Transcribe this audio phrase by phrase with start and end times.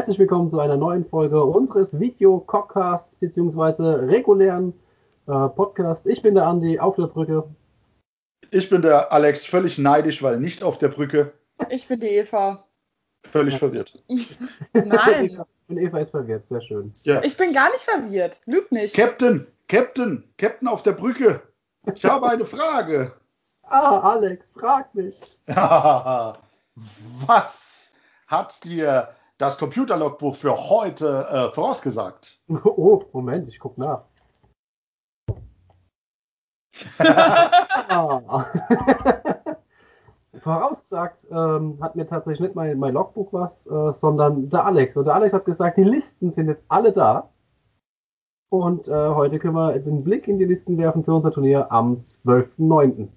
[0.00, 4.06] Herzlich willkommen zu einer neuen Folge unseres Video-Cockcasts bzw.
[4.06, 4.72] regulären
[5.26, 6.06] äh, Podcast.
[6.06, 7.44] Ich bin der Andi auf der Brücke.
[8.50, 11.34] Ich bin der Alex, völlig neidisch, weil nicht auf der Brücke.
[11.68, 12.64] Ich bin die Eva.
[13.24, 14.02] Völlig verwirrt.
[14.72, 15.38] Nein.
[15.68, 16.94] Und Eva ist verwirrt, sehr schön.
[17.02, 17.22] Ja.
[17.22, 18.40] Ich bin gar nicht verwirrt.
[18.46, 18.96] Lüg nicht.
[18.96, 21.42] Captain, Captain, Captain auf der Brücke.
[21.94, 23.12] Ich habe eine Frage.
[23.64, 25.20] Ah, Alex, frag mich.
[27.26, 27.92] Was
[28.26, 29.10] hat dir
[29.40, 32.40] das Computerlogbuch für heute äh, vorausgesagt?
[32.64, 34.04] Oh, Moment, ich guck nach.
[36.98, 38.46] ah.
[40.42, 44.96] Vorausgesagt ähm, hat mir tatsächlich nicht mein, mein Logbuch was, äh, sondern der Alex.
[44.96, 47.30] Und der Alex hat gesagt, die Listen sind jetzt alle da.
[48.50, 52.04] Und äh, heute können wir den Blick in die Listen werfen für unser Turnier am
[52.24, 53.08] 12.09.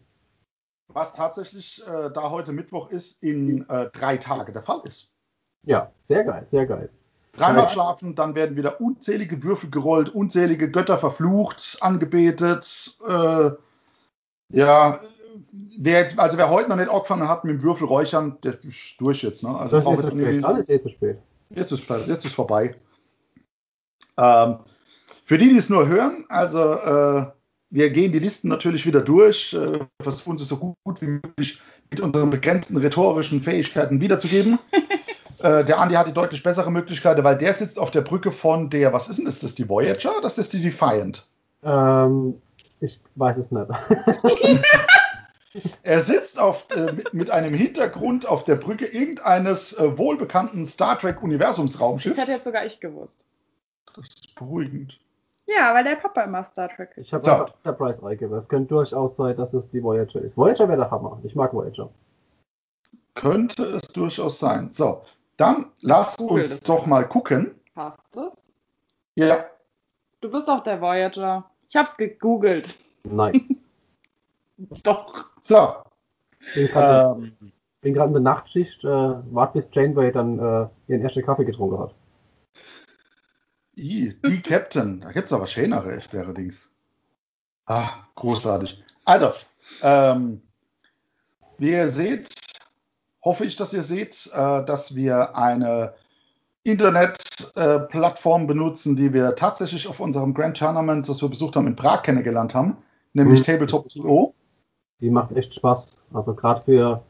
[0.87, 5.12] Was tatsächlich, äh, da heute Mittwoch ist, in äh, drei Tage der Fall ist.
[5.65, 6.89] Ja, sehr geil, sehr geil.
[7.33, 7.69] Dreimal Ja.
[7.69, 12.97] schlafen, dann werden wieder unzählige Würfel gerollt, unzählige Götter verflucht, angebetet.
[13.07, 13.51] Äh,
[14.49, 14.99] ja,
[15.79, 18.95] wer jetzt, also wer heute noch nicht angefangen hat mit dem Würfel räuchern, der ist
[18.99, 19.41] durch jetzt.
[19.43, 19.49] Ne?
[19.49, 20.27] Also Das ist braucht jetzt zu spät.
[20.27, 21.17] irgendwie- Alles eh zu spät.
[21.49, 22.75] Jetzt ist, jetzt ist vorbei.
[24.17, 24.57] Ähm,
[25.25, 27.25] für die, die es nur hören, also äh,
[27.71, 31.99] wir gehen die Listen natürlich wieder durch, äh, versuchen sie so gut wie möglich mit
[31.99, 34.59] unseren begrenzten rhetorischen Fähigkeiten wiederzugeben.
[35.43, 38.69] äh, der Andi hat die deutlich bessere Möglichkeit, weil der sitzt auf der Brücke von
[38.69, 40.21] der, was ist denn das, ist das die Voyager?
[40.21, 41.27] Das ist die Defiant.
[41.63, 42.41] Ähm,
[42.79, 43.67] ich weiß es nicht.
[45.83, 50.97] Er sitzt auf, äh, mit, mit einem Hintergrund auf der Brücke irgendeines äh, wohlbekannten Star
[50.97, 52.17] Trek Das Universumsraumschiffs.
[52.17, 53.27] hätte jetzt sogar ich gewusst.
[53.95, 54.99] Das ist beruhigend.
[55.45, 57.31] Ja, weil der Papa immer Star Trek Ich habe So.
[57.31, 58.35] einfach Enterprise reingegeben.
[58.39, 60.35] Es könnte durchaus sein, dass es die Voyager ist.
[60.35, 61.19] Voyager wäre der Hammer.
[61.23, 61.89] Ich mag Voyager.
[63.13, 64.71] Könnte es durchaus sein.
[64.71, 65.03] So,
[65.37, 67.59] dann lass uns doch mal gucken.
[67.73, 68.35] Passt das?
[69.15, 69.45] Ja,
[70.23, 71.51] Du bist auch der Voyager.
[71.67, 72.79] Ich hab's gegoogelt.
[73.03, 73.61] Nein.
[74.83, 75.25] Doch.
[75.41, 75.83] so.
[76.55, 78.81] Bin gerade Ähm, bin gerade in der Nachtschicht.
[78.85, 81.93] Äh, wart bis Janeway dann äh, ihren ersten Kaffee getrunken hat.
[83.75, 85.01] i, die Captain.
[85.01, 86.69] Da gibt es aber schönere allerdings.
[87.65, 88.81] Ah, großartig.
[89.03, 89.33] Also,
[89.81, 90.41] ähm,
[91.57, 92.29] wie ihr seht,
[93.23, 95.93] hoffe ich, dass ihr seht, äh, dass wir eine
[96.63, 102.03] Internetplattform benutzen, die wir tatsächlich auf unserem Grand Tournament, das wir besucht haben, in Prag
[102.03, 102.77] kennengelernt haben,
[103.13, 103.45] nämlich Mhm.
[103.45, 104.33] Tabletop.io.
[105.01, 105.97] Die macht echt Spaß.
[106.13, 107.01] Also gerade für,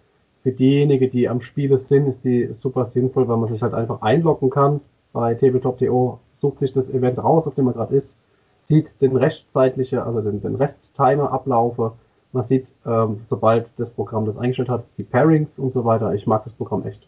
[0.41, 4.01] für diejenigen, die am Spiele sind, ist die super sinnvoll, weil man sich halt einfach
[4.01, 4.81] einloggen kann
[5.11, 8.15] bei tabletop.to, sucht sich das Event raus, auf dem man gerade ist,
[8.63, 11.93] sieht den restzeitliche, also den, den Resttimer ablaufe.
[12.33, 16.13] Man sieht, ähm, sobald das Programm das eingestellt hat, die Pairings und so weiter.
[16.13, 17.07] Ich mag das Programm echt.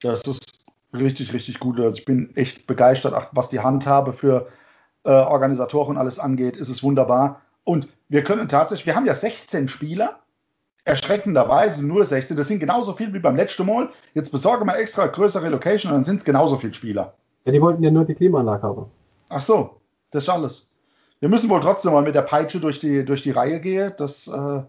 [0.00, 1.78] Das ist richtig, richtig gut.
[1.80, 4.48] Also ich bin echt begeistert, was die Handhabe für
[5.04, 7.40] äh, Organisatoren alles angeht, ist es wunderbar.
[7.62, 10.18] Und wir können tatsächlich, wir haben ja 16 Spieler,
[10.84, 12.36] erschreckenderweise nur 16.
[12.36, 13.90] Das sind genauso viel wie beim letzten Mal.
[14.12, 17.14] Jetzt besorgen wir extra größere Location und dann sind es genauso viele Spieler.
[17.44, 18.86] Ja, die wollten ja nur die Klimaanlage haben.
[19.28, 19.80] Ach so,
[20.10, 20.73] das ist alles.
[21.24, 23.94] Wir müssen wohl trotzdem mal mit der Peitsche durch die, durch die Reihe gehen.
[23.96, 24.62] Das äh,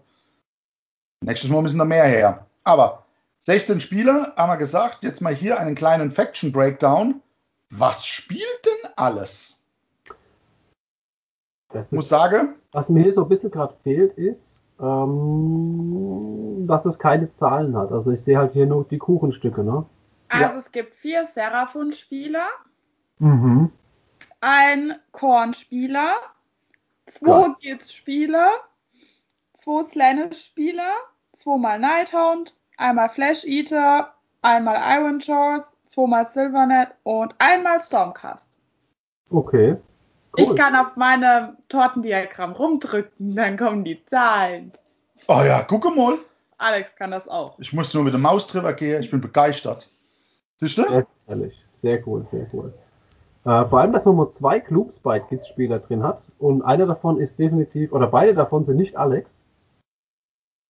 [1.22, 2.46] nächstes Mal müssen da mehr her.
[2.64, 3.04] Aber
[3.40, 5.04] 16 Spieler, haben wir gesagt.
[5.04, 7.20] Jetzt mal hier einen kleinen Faction Breakdown.
[7.68, 9.62] Was spielt denn alles?
[11.74, 16.64] Das Ich muss ist, sagen, was mir hier so ein bisschen gerade fehlt, ist, ähm,
[16.66, 17.92] dass es keine Zahlen hat.
[17.92, 19.84] Also ich sehe halt hier nur die Kuchenstücke, ne?
[20.28, 20.58] Also Ja.
[20.58, 22.48] es gibt vier Seraphon-Spieler,
[23.18, 23.70] Mhm.
[24.40, 26.14] ein Korn-Spieler,
[27.06, 27.56] zwei Geil.
[27.60, 28.50] Git-Spieler,
[29.54, 30.94] zwei Slanish-Spieler,
[31.32, 38.58] zweimal Nighthound, einmal Flash Eater, einmal Iron Jaws, zweimal Silvernet und einmal Stormcast.
[39.30, 39.76] Okay.
[40.36, 44.72] Ich kann auf meinem Tortendiagramm rumdrücken, dann kommen die Zahlen.
[45.28, 46.18] oh ja, gucke mal.
[46.58, 47.58] Alex kann das auch.
[47.58, 49.00] Ich muss nur mit der Maus drüber gehen.
[49.00, 49.88] Ich bin begeistert.
[50.56, 51.06] Siehst du?
[51.80, 52.72] Sehr cool, sehr cool.
[53.46, 57.92] Äh, vor allem, dass man nur zwei Clubspite-Spieler drin hat und einer davon ist definitiv,
[57.92, 59.30] oder beide davon sind nicht Alex.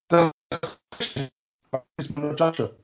[0.09, 0.31] Das
[1.97, 2.77] ist nur Judge.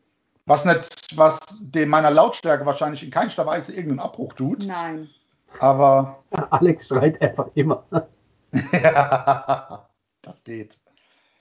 [0.47, 4.67] Was nicht, was dem meiner Lautstärke wahrscheinlich in keinster Weise irgendeinen Abbruch tut.
[4.67, 5.11] Nein.
[5.59, 7.85] Aber Alex schreit einfach immer.
[8.73, 9.87] Ja,
[10.23, 10.81] das geht.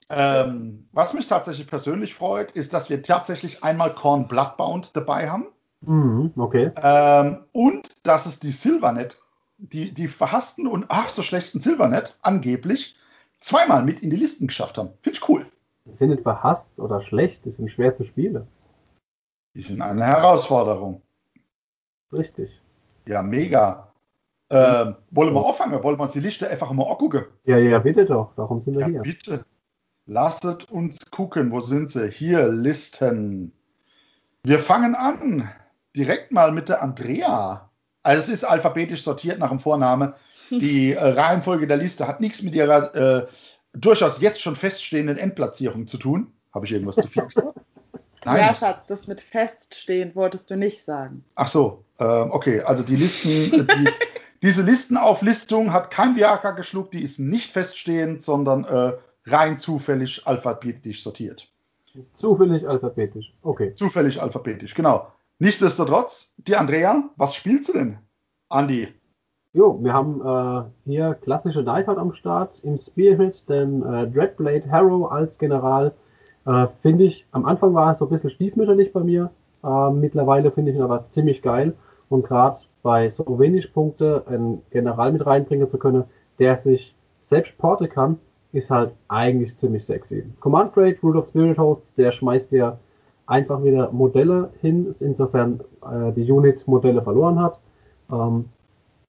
[0.09, 5.47] Ähm, was mich tatsächlich persönlich freut, ist, dass wir tatsächlich einmal Korn Bloodbound dabei haben
[5.81, 6.71] Mhm, okay.
[6.75, 9.19] ähm, und dass es die Silvernet,
[9.57, 12.95] die, die verhassten und ach so schlechten Silvernet angeblich
[13.39, 14.89] zweimal mit in die Listen geschafft haben.
[15.01, 15.45] Finde ich cool.
[15.85, 18.47] Die sind nicht verhasst oder schlecht, die sind schwer zu spielen.
[19.55, 21.01] Die sind eine Herausforderung.
[22.13, 22.49] Richtig.
[23.07, 23.91] Ja, mega.
[24.49, 25.81] Ähm, wollen wir anfangen?
[25.81, 27.25] Wollen wir uns die Liste einfach mal angucken?
[27.45, 28.33] Ja, ja, bitte doch.
[28.35, 29.01] Darum sind wir Ja, hier.
[29.01, 29.45] bitte.
[30.05, 31.51] Lasset uns gucken.
[31.51, 32.09] Wo sind sie?
[32.11, 33.53] Hier, Listen.
[34.43, 35.49] Wir fangen an.
[35.95, 37.69] Direkt mal mit der Andrea.
[38.03, 40.15] Also es ist alphabetisch sortiert nach dem Vorname.
[40.49, 43.27] Die äh, Reihenfolge der Liste hat nichts mit ihrer äh,
[43.73, 46.33] durchaus jetzt schon feststehenden Endplatzierung zu tun.
[46.53, 47.59] Habe ich irgendwas zu viel gesagt?
[48.25, 48.37] Nein.
[48.39, 51.23] Ja, Schatz, das mit feststehen wolltest du nicht sagen.
[51.35, 52.61] Ach so, ähm, okay.
[52.61, 53.89] Also die Listen, äh, die,
[54.43, 58.93] diese Listenauflistung hat kein Viagra geschluckt, die ist nicht feststehend, sondern äh,
[59.25, 61.47] rein zufällig alphabetisch sortiert.
[62.13, 63.33] Zufällig alphabetisch.
[63.41, 63.73] Okay.
[63.75, 65.11] Zufällig alphabetisch, genau.
[65.41, 67.97] Nichtsdestotrotz, die Andrea, was spielst du denn?
[68.47, 68.89] Andi.
[69.53, 75.11] Jo, wir haben äh, hier klassische Neidhard am Start im Spearhead, den äh, Dreadblade Harrow
[75.11, 75.93] als General.
[76.45, 79.31] Äh, finde ich, am Anfang war es so ein bisschen stiefmütterlich bei mir.
[79.63, 81.73] Äh, mittlerweile finde ich ihn aber ziemlich geil.
[82.07, 86.03] Und gerade bei so wenig Punkte einen General mit reinbringen zu können,
[86.37, 86.93] der sich
[87.31, 88.19] selbst porten kann,
[88.51, 90.23] ist halt eigentlich ziemlich sexy.
[90.39, 92.77] Command Grade, Rule of Spirit Host, der schmeißt dir
[93.31, 97.59] einfach wieder Modelle hin, insofern äh, die Unit Modelle verloren hat.
[98.11, 98.49] Ähm,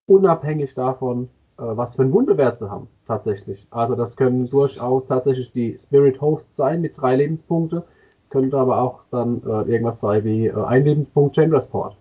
[0.07, 1.29] unabhängig davon,
[1.59, 3.67] äh, was für einen Wundewert sie haben, tatsächlich.
[3.71, 7.85] Also das können durchaus tatsächlich die Spirit Hosts sein mit drei Lebenspunkte.
[8.25, 11.97] Es könnte aber auch dann äh, irgendwas sein wie äh, ein Lebenspunkt Chandra's Port.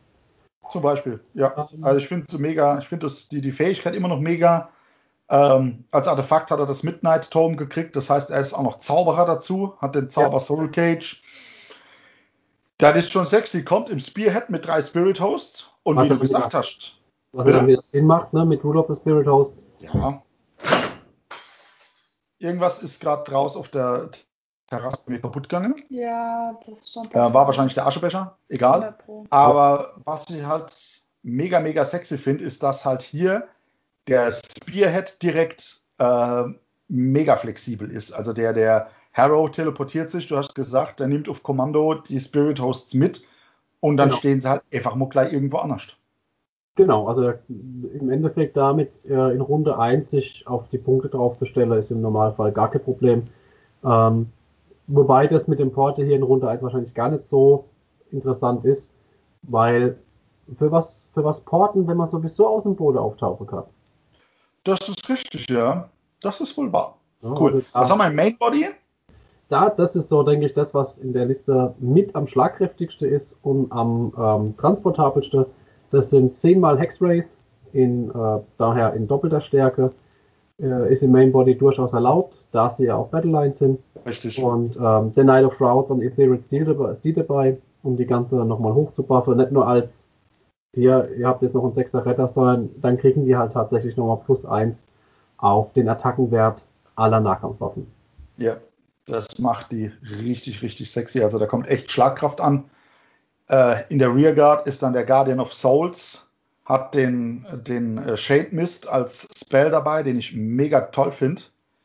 [0.70, 1.68] Zum Beispiel, ja.
[1.82, 4.70] Also ich finde mega, ich finde die, die Fähigkeit immer noch mega.
[5.28, 8.80] Ähm, als Artefakt hat er das Midnight Tome gekriegt, das heißt, er ist auch noch
[8.80, 10.40] Zauberer dazu, hat den Zauber Ja.
[10.40, 11.22] Soul Cage.
[12.82, 16.16] Das ist schon sexy, kommt im Spearhead mit drei Spirit Hosts und Hat wie du
[16.16, 16.98] er gesagt hast,
[17.32, 17.58] Was Bitte?
[17.60, 19.64] dann wieder Sinn macht, ne, mit Rule of the Spirit Host.
[19.80, 20.22] ja.
[22.40, 24.10] Irgendwas ist gerade draus auf der
[24.66, 25.76] Terrasse mir kaputt gegangen.
[25.90, 28.80] Ja, das stand Äh, war wahrscheinlich der Aschebecher, egal.
[28.82, 29.26] 100 Pro.
[29.30, 30.74] Aber was ich halt
[31.22, 33.48] mega, mega sexy finde, ist, dass halt hier
[34.08, 36.46] der Spearhead direkt äh,
[36.88, 38.12] mega flexibel ist.
[38.12, 42.60] Also der, der Harrow teleportiert sich, du hast gesagt, der nimmt auf Kommando die Spirit
[42.60, 43.24] Hosts mit
[43.80, 44.20] und dann Genau.
[44.20, 45.84] stehen sie halt einfach mal gleich irgendwo anders.
[46.76, 51.92] Genau, also im Endeffekt damit äh, in Runde 1 sich auf die Punkte draufzustellen, ist
[51.92, 53.28] im Normalfall gar kein Problem.
[53.84, 54.32] Ähm,
[54.88, 57.66] wobei das mit dem Porte hier in Runde 1 wahrscheinlich gar nicht so
[58.12, 58.90] interessant ist,
[59.44, 59.98] weil
[60.58, 63.64] für was, für was porten, wenn man sowieso aus dem Boden auftauchen kann?
[64.64, 65.90] Das ist richtig, ja.
[66.22, 66.98] Das ist wohl wahr.
[67.22, 67.54] Ja, Cool.
[67.56, 68.68] also Was haben wir im Main Body?
[69.52, 73.36] Da, das ist so, denke ich, das, was in der Liste mit am schlagkräftigste ist
[73.42, 75.48] und am ähm, transportabelste.
[75.92, 77.28] Das sind 10 mal Hexwraith,
[77.74, 79.92] in, äh, daher in doppelter Stärke.
[80.58, 83.80] Äh, ist im Mainbody durchaus erlaubt, da sie ja auch Battlelines sind.
[84.06, 84.42] Richtig.
[84.42, 88.06] Und ähm, der Knight of Shroud und Ethereal Steel dabei, ist die dabei, um die
[88.06, 89.36] ganze nochmal hochzubuffen.
[89.36, 89.90] Nicht nur als,
[90.74, 94.20] hier, ihr habt jetzt noch einen 6er Retter, sondern dann kriegen die halt tatsächlich nochmal
[94.26, 94.78] plus 1
[95.38, 96.64] auf den Attackenwert
[96.96, 97.88] aller Nahkampfwaffen.
[98.38, 98.58] Ja,
[99.12, 99.92] das macht die
[100.24, 101.22] richtig, richtig sexy.
[101.22, 102.70] Also da kommt echt Schlagkraft an.
[103.50, 106.32] Äh, in der Rearguard ist dann der Guardian of Souls,
[106.66, 111.42] hat den, den äh, Shade Mist als Spell dabei, den ich mega toll finde.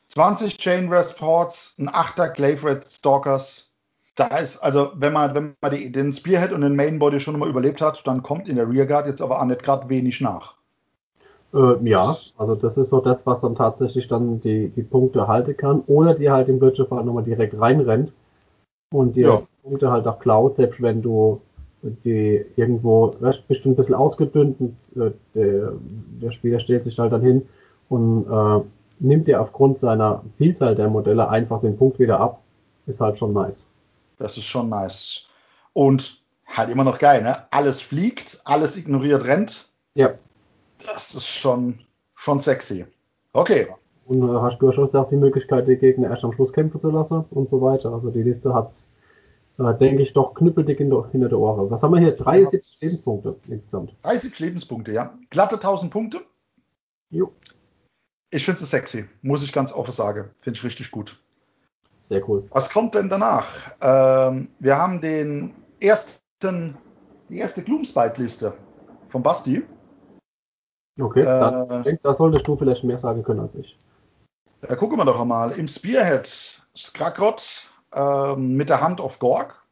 [0.08, 3.75] 20 Chain Ports, ein 8er Glaive Red Stalkers.
[4.14, 7.38] Da ist, also wenn man, wenn man die, den Spearhead und den Main Body schon
[7.38, 10.54] mal überlebt hat, dann kommt in der Rearguard jetzt aber auch nicht gerade wenig nach.
[11.55, 15.57] Äh, ja, also das ist so das, was dann tatsächlich dann die, die Punkte halten
[15.57, 15.81] kann.
[15.87, 18.12] Oder die halt im Wirtschaftsfall nochmal direkt reinrennt
[18.93, 19.43] und die Ja.
[19.62, 21.41] Punkte halt auch klaut, selbst wenn du
[21.83, 23.15] die irgendwo,
[23.49, 25.73] bist du ein bisschen ausgedünnt und äh, der,
[26.21, 27.49] der Spieler stellt sich halt dann hin
[27.88, 28.65] und äh,
[28.99, 32.41] nimmt dir aufgrund seiner Vielzahl der Modelle einfach den Punkt wieder ab.
[32.87, 33.67] Ist halt schon nice.
[34.19, 35.26] Das ist schon nice.
[35.75, 37.38] Und halt immer noch geil, ne?
[37.50, 39.69] Alles fliegt, alles ignoriert, rennt.
[39.95, 40.11] Ja,
[40.87, 41.81] Das ist schon,
[42.14, 42.87] schon sexy.
[43.33, 43.66] Okay.
[44.07, 47.25] und äh, hast durchaus auch die Möglichkeit, die Gegner erst am Schluss kämpfen zu lassen
[47.31, 47.93] und so weiter.
[47.93, 48.73] Also die Liste hat,
[49.59, 51.71] äh, denke ich, doch knüppeldick in der, hinter der Ohren.
[51.71, 52.12] Was haben wir hier?
[52.12, 53.95] 73 Lebenspunkte insgesamt.
[54.05, 55.19] 30 Lebenspunkte, ja.
[55.31, 56.21] Glatte 1000 Punkte.
[57.11, 57.33] Jo,
[58.31, 60.31] Ich finde es sexy, muss ich ganz offen sagen.
[60.40, 61.21] Finde ich richtig gut.
[62.09, 62.47] sehr cool.
[62.50, 63.75] Was kommt denn danach?
[63.81, 66.76] Ähm, wir haben den ersten,
[67.28, 68.55] die erste Gloomspite-Liste
[69.09, 69.62] von Basti.
[70.99, 73.79] Okay, Äh, da solltest du vielleicht mehr sagen können als ich.
[74.62, 75.53] Da gucken wir doch einmal.
[75.53, 79.62] Im Spearhead Skrakrot ähm, mit der Hand auf Gorg.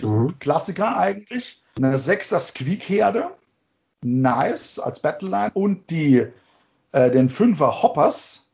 [0.00, 0.38] Mhm.
[0.38, 1.62] Klassiker eigentlich.
[1.76, 3.30] Eine 6er Squeak-Herde.
[4.02, 5.50] Nice als Battleline.
[5.54, 6.26] Und die,
[6.92, 8.50] äh, den 5er Hoppers.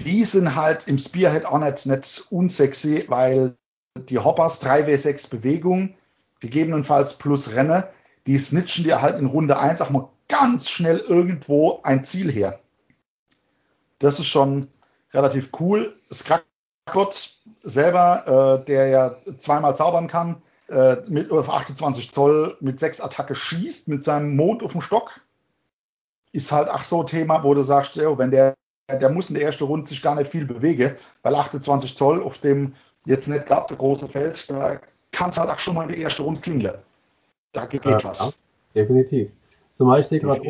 [0.00, 3.56] Die sind halt im Spearhead auch nicht, nicht unsexy, weil
[3.96, 5.94] die Hoppers 3W6 Bewegung,
[6.38, 7.88] gegebenenfalls plus Renne,
[8.26, 10.08] die snitchen dir halt in Runde 1 auch mal
[10.40, 12.60] ganz schnell irgendwo ein Ziel her.
[13.98, 14.68] Das ist schon
[15.12, 15.96] relativ cool.
[16.12, 23.00] Skrakot selber, äh, der ja zweimal zaubern kann, äh, mit auf 28 Zoll mit 6
[23.00, 25.10] Attacke schießt, mit seinem Mond auf dem Stock,
[26.32, 28.54] ist halt auch so ein Thema, wo du sagst, ja, wenn der,
[28.88, 32.38] der muss in der ersten Runde sich gar nicht viel bewegen, weil 28 Zoll auf
[32.38, 32.74] dem
[33.06, 34.80] jetzt nicht gerade so große Feld, da
[35.10, 36.78] kann es halt auch schon mal in der ersten Runde klingeln.
[37.52, 38.18] Da geht Ja, was.
[38.18, 39.30] ja, definitiv.
[39.78, 40.42] Zumal ich sehe gerade,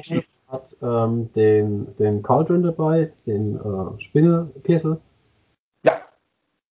[0.49, 4.99] hat ähm, den, den Cauldron dabei, den äh, Spinnekessel
[5.85, 6.01] Ja,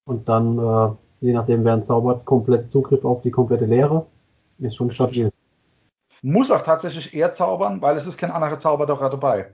[0.06, 4.08] und dann, äh, je nachdem wer zaubert, komplett Zugriff auf die komplette Leere.
[4.58, 5.32] Ist schon stabil.
[6.24, 9.52] muss auch tatsächlich eher zaubern, weil es ist kein anderer Zauberer dabei.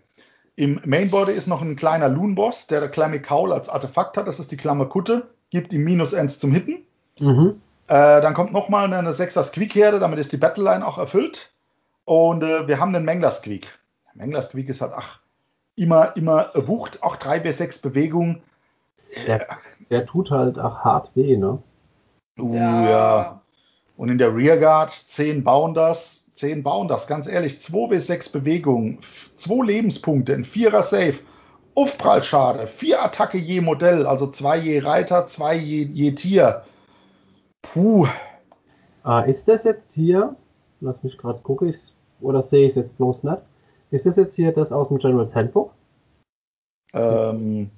[0.55, 4.27] Im Mainbody ist noch ein kleiner Loon-Boss, der der Klammy Kaul als Artefakt hat.
[4.27, 6.85] Das ist die Klamme Kutte, gibt ihm minus 1 zum Hitten.
[7.19, 7.59] Mhm.
[7.87, 11.52] Äh, dann kommt nochmal eine 6er Squeak-Herde, damit ist die Battleline auch erfüllt.
[12.05, 13.67] Und äh, wir haben den Mengler Squeak.
[14.07, 15.19] Der Mengler Squeak ist halt ach,
[15.75, 18.41] immer, immer Wucht, auch 3 bis 6 Bewegung.
[19.27, 19.47] Der,
[19.89, 21.61] der tut halt auch hart weh, ne?
[22.39, 23.41] Uh, ja.
[23.95, 28.29] Und in der Rearguard 10 bauen das, 10 bauen das, ganz ehrlich, 2 bis 6
[28.29, 28.99] Bewegungen,
[29.35, 31.19] 2 Lebenspunkte, ein 4er Save,
[31.75, 36.63] Aufprallschade, 4 Attacke je Modell, also 2 je Reiter, 2 je, je Tier.
[37.61, 38.07] Puh,
[39.03, 40.35] Ah, ist das jetzt hier,
[40.83, 41.79] lass mich gerade gucken, ich,
[42.21, 43.41] oder sehe ich es jetzt bloß nicht?
[43.91, 45.73] Ist das jetzt hier das aus dem General's Handbook?
[46.93, 47.71] ähm,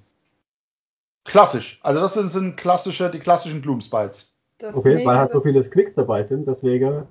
[1.23, 1.79] klassisch.
[1.83, 4.35] Also das sind, sind klassische, die klassischen Gloomspites.
[4.57, 7.07] Das Okay, weil halt so viele Quicks dabei sind, deswegen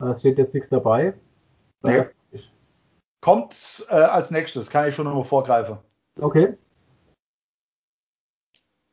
[0.00, 1.14] äh, steht jetzt nichts dabei.
[1.82, 1.98] Nee.
[1.98, 2.06] Äh,
[3.20, 5.78] Kommt äh, als nächstes, kann ich schon noch mal vorgreifen.
[6.20, 6.58] Okay,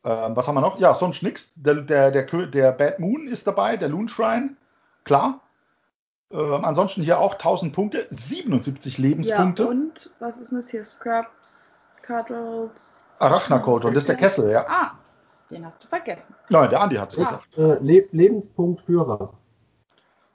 [0.04, 0.78] Ähm, was haben wir noch?
[0.78, 1.52] Ja, sonst nichts.
[1.54, 4.56] Der, der, der, der Bad Moon ist dabei, der Loon Shrine,
[5.04, 5.40] klar.
[6.32, 9.66] Ähm, ansonsten hier auch 1000 Punkte, 77 Ja, Lebenspunkte.
[9.66, 10.82] und was ist denn das hier?
[10.84, 13.04] Scrubs, Cuddles.
[13.18, 14.64] Arachnacode, und das ist der Kessel, ja.
[14.68, 14.92] Ah,
[15.50, 16.34] den hast du vergessen.
[16.48, 17.22] Nein, der Andi hat es Ah.
[17.22, 17.58] gesagt.
[17.58, 19.34] äh, Le Lebenspunkt Führer.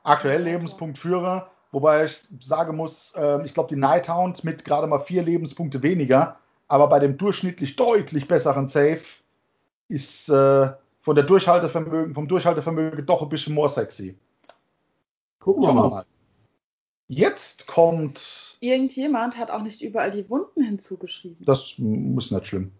[0.04, 5.22] Aktuell Lebenspunktführer, wobei ich sagen muss, ähm, ich glaube, die Nighthound mit gerade mal vier
[5.24, 6.38] Lebenspunkte weniger,
[6.70, 9.02] aber bei dem durchschnittlich deutlich besseren Save
[9.90, 10.70] ist äh,
[11.02, 14.18] von der Durchhaltevermögen, vom Durchhaltevermögen doch ein bisschen more sexy.
[15.40, 16.06] Gucken wir mal.
[17.10, 21.46] Jetzt kommt, Irgendjemand hat auch nicht überall die Wunden hinzugeschrieben.
[21.46, 22.72] das ist nicht schlimm.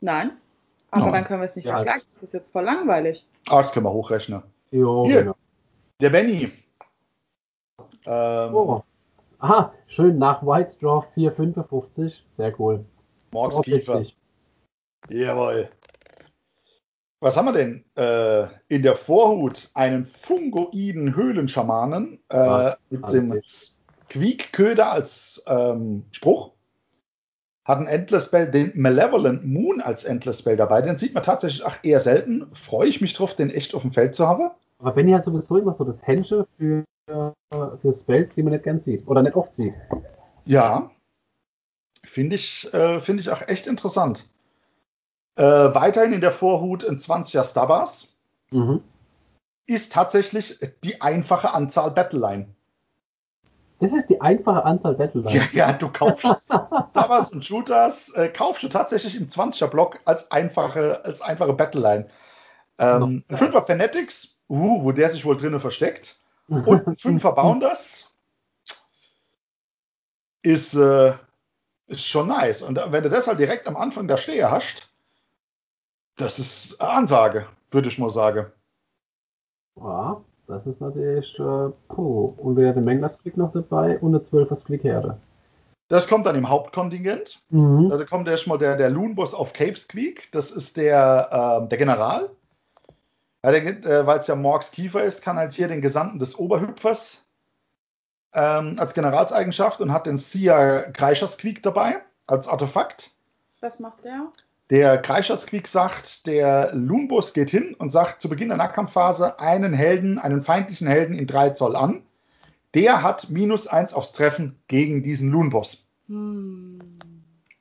[0.00, 0.32] Nein.
[0.90, 1.12] Aber Nein.
[1.12, 1.74] dann können wir es nicht Ja.
[1.76, 2.08] vergleichen.
[2.14, 3.26] Das ist jetzt voll langweilig.
[3.48, 4.42] Ah, das können wir hochrechnen.
[4.70, 5.20] Jo, Hier.
[5.20, 5.36] genau.
[6.00, 6.52] Der Benny.
[8.06, 8.82] Ähm, Oh.
[9.38, 12.24] Aha, schön nach White Straw 455.
[12.38, 12.84] Sehr cool.
[13.32, 13.56] Morgs.
[15.10, 15.68] Jawohl.
[17.24, 17.82] Was haben wir denn?
[17.96, 26.04] Äh, in der Vorhut einen fungoiden Höhlenschamanen äh, Ah, mit also dem Squeak-Köder als ähm,
[26.12, 26.52] Spruch.
[27.64, 30.82] Hat einen Endless Spell, den Malevolent Moon als Endless Spell dabei.
[30.82, 32.44] Den sieht man tatsächlich auch eher selten.
[32.52, 34.50] Freue ich mich drauf, den echt auf dem Feld zu haben.
[34.80, 38.82] Aber Benny hat sowieso immer so das Händchen für, für Spells, die man nicht gern
[38.84, 39.08] sieht.
[39.08, 39.72] Oder nicht oft sieht.
[40.44, 40.90] Ja,
[42.04, 44.28] finde ich, äh, finde ich auch echt interessant.
[45.36, 48.10] Äh, weiterhin in der Vorhut ein 20er Stabbers.
[48.50, 48.82] Mhm.
[49.66, 52.54] ist tatsächlich die einfache Anzahl Battleline.
[53.80, 56.24] Das ist die einfache Anzahl Battle Ja, ja, du kaufst
[56.90, 62.08] Stabbers und Shooters, äh, kaufst du tatsächlich im 20er-Block als einfache, als einfache Battleline.
[62.78, 66.16] Ähm, ein Fünfer Fanatics, uh, wo der sich wohl drinnen versteckt.
[66.48, 68.14] Und ein Fünfer Bounders
[70.42, 71.14] ist, äh,
[71.86, 72.62] ist schon nice.
[72.62, 74.93] Und wenn du das halt direkt am Anfang da stehen hast,
[76.16, 78.46] das ist eine Ansage, würde ich mal sagen.
[79.76, 82.34] Ja, das ist natürlich, äh, puh.
[82.36, 85.18] Und wieder der Menglers Klick noch dabei und eine 12er Klick-Herde.
[85.88, 87.42] Das kommt dann im Hauptkontingent.
[87.50, 87.90] Mhm.
[87.90, 90.30] Also kommt erstmal der, der Loonboss auf Cave Squeak.
[90.32, 92.30] Das ist der, ähm, der General.
[93.42, 97.28] Ja, äh, Weil es ja Morgs Kiefer ist, kann halt hier den Gesandten des Oberhüpfers
[98.32, 103.14] ähm, als Generalseigenschaft und hat den Sia Kreischer Squeak dabei als Artefakt.
[103.60, 104.28] Was macht der?
[104.70, 109.74] Der Kreischer Squeak sagt, der Loonboss geht hin und sagt zu Beginn der Nahkampfphase einen
[109.74, 112.02] Helden, einen feindlichen Helden in 3 Zoll an.
[112.72, 115.86] Der hat minus 1 aufs Treffen gegen diesen Loonboss.
[116.08, 116.98] Hm.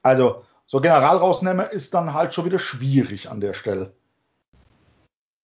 [0.02, 3.94] Also, so General rausnehmen ist dann halt schon wieder schwierig an der Stelle.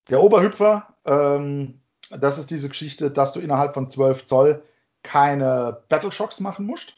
[0.10, 4.64] Der Oberhüpfer, ähm, das ist diese Geschichte, dass du innerhalb von 12 Zoll
[5.04, 6.96] keine Battleshocks machen musst.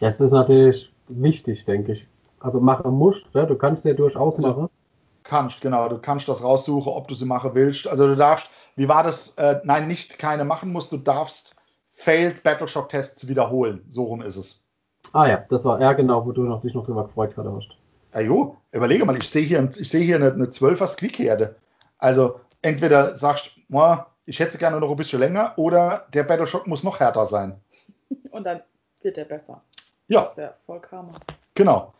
[0.00, 2.06] Das ist natürlich wichtig, denke ich.
[2.40, 4.68] Also machen musst, ja, du kannst ja durchaus Also- machen.
[5.24, 7.86] Kannst, genau, du kannst das raussuchen, ob du sie machen willst.
[7.86, 9.34] Also du darfst, wie war das?
[9.34, 11.56] Äh, nein, nicht keine machen musst, du darfst
[11.92, 13.84] Failed Battleshock-Tests wiederholen.
[13.88, 14.64] So rum ist es.
[15.12, 17.68] Ah ja, das war, ja genau, wo du noch, dich noch drüber gefreut gerade hast.
[18.14, 21.56] Ja, jo, überlege mal, ich sehe hier, ich sehe hier eine, eine 12er Squeak-Herde.
[21.98, 26.84] Also entweder sagst du, ich hätte gerne noch ein bisschen länger oder der Battleshock muss
[26.84, 27.60] noch härter sein.
[28.30, 28.62] Und dann
[29.02, 29.60] wird der besser.
[30.06, 30.22] Ja.
[30.22, 31.12] Das wäre voll Karma.
[31.54, 31.92] Genau.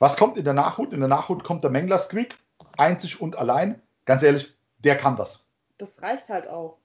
[0.00, 0.92] Was kommt in der Nachhut?
[0.92, 2.34] In der Nachhut kommt der Mengler Squeak,
[2.76, 3.80] einzig und allein.
[4.06, 5.46] Ganz ehrlich, der kann das.
[5.78, 6.78] Das reicht halt auch.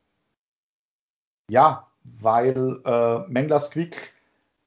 [1.49, 4.13] Ja, weil äh, Mengler Squeak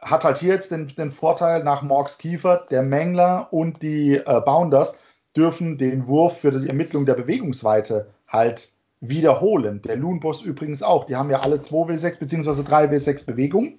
[0.00, 4.40] hat halt hier jetzt den, den Vorteil nach Morgs Kiefer, der Mengler und die äh,
[4.40, 4.98] Bounders
[5.36, 9.82] dürfen den Wurf für die Ermittlung der Bewegungsweite halt wiederholen.
[9.82, 11.04] Der Loon Boss übrigens auch.
[11.04, 12.62] Die haben ja alle 2W6 bzw.
[12.62, 13.78] 3W6 Bewegung.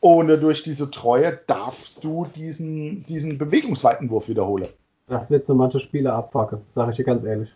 [0.00, 4.68] Und durch diese Treue darfst du diesen, diesen Bewegungsweitenwurf wiederholen.
[5.08, 7.48] Das wird so manche Spieler abfacken, sage ich dir ganz ehrlich.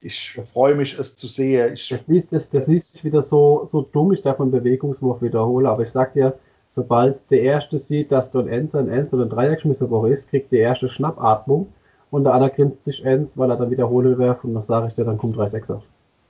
[0.00, 1.74] Ich freue mich, es zu sehen.
[1.74, 5.20] Ich, Das liest, das, das liest sich wieder so, so dumm, ich darf einen Bewegungswurf
[5.22, 6.38] wiederholen, aber ich sag dir,
[6.72, 10.52] sobald der Erste sieht, dass du ein Enser, ein Enser oder ein Dreiergeschmissener ist, kriegt
[10.52, 11.72] der Erste Schnappatmung
[12.12, 14.94] und der andere grinst sich Ens, weil er dann wiederholen wirft und das sage ich
[14.94, 15.82] dir, dann kommt 3 Sechser.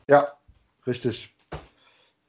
[0.08, 0.28] ja,
[0.87, 1.35] richtig.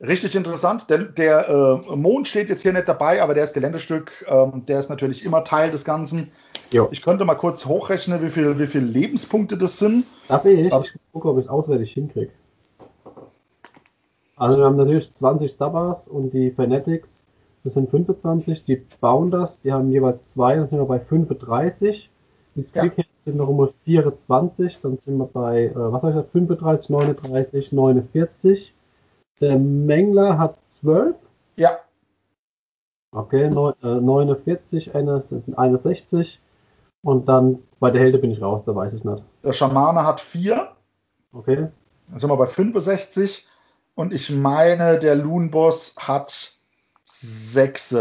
[0.02, 4.12] Richtig interessant, denn der äh, Mond steht jetzt hier nicht dabei, aber der ist Geländestück,
[4.30, 6.32] ähm, der ist natürlich immer Teil des Ganzen.
[6.72, 6.88] Jo.
[6.92, 10.06] Ich könnte mal kurz hochrechnen, wie viele wie viel Lebenspunkte das sind.
[10.30, 10.72] Darf ich?
[10.72, 12.32] Aber- Ich gucke, ob ich es auswendig hinkriege.
[14.38, 17.10] Also wir haben natürlich 20 Stabbers und die Fanatics,
[17.66, 18.64] das sind 25.
[18.64, 22.10] Die Bounders, die haben jeweils zwei, dann sind wir bei 35.
[22.56, 26.32] Die Squeakheads sind noch um 24, dann sind wir bei, äh, was habe ich gesagt,
[26.32, 28.74] 35, 39, 49.
[29.42, 31.16] Der Mengler hat 12.
[31.56, 31.80] Ja,
[33.12, 36.40] Okay, neun, äh, 49, eine, das sind 61.
[37.02, 39.24] Und dann bei der Hälfte bin ich raus, da weiß ich nicht.
[39.44, 40.72] der Schamane hat vier,
[41.32, 41.70] Okay,
[42.10, 43.48] dann sind wir bei 65.
[43.96, 46.54] Und ich meine, der Loon-Boss hat
[47.06, 47.96] sechs.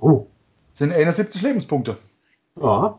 [0.00, 0.26] oh,
[0.72, 1.96] Sind 71 Lebenspunkte.
[2.60, 2.98] ja.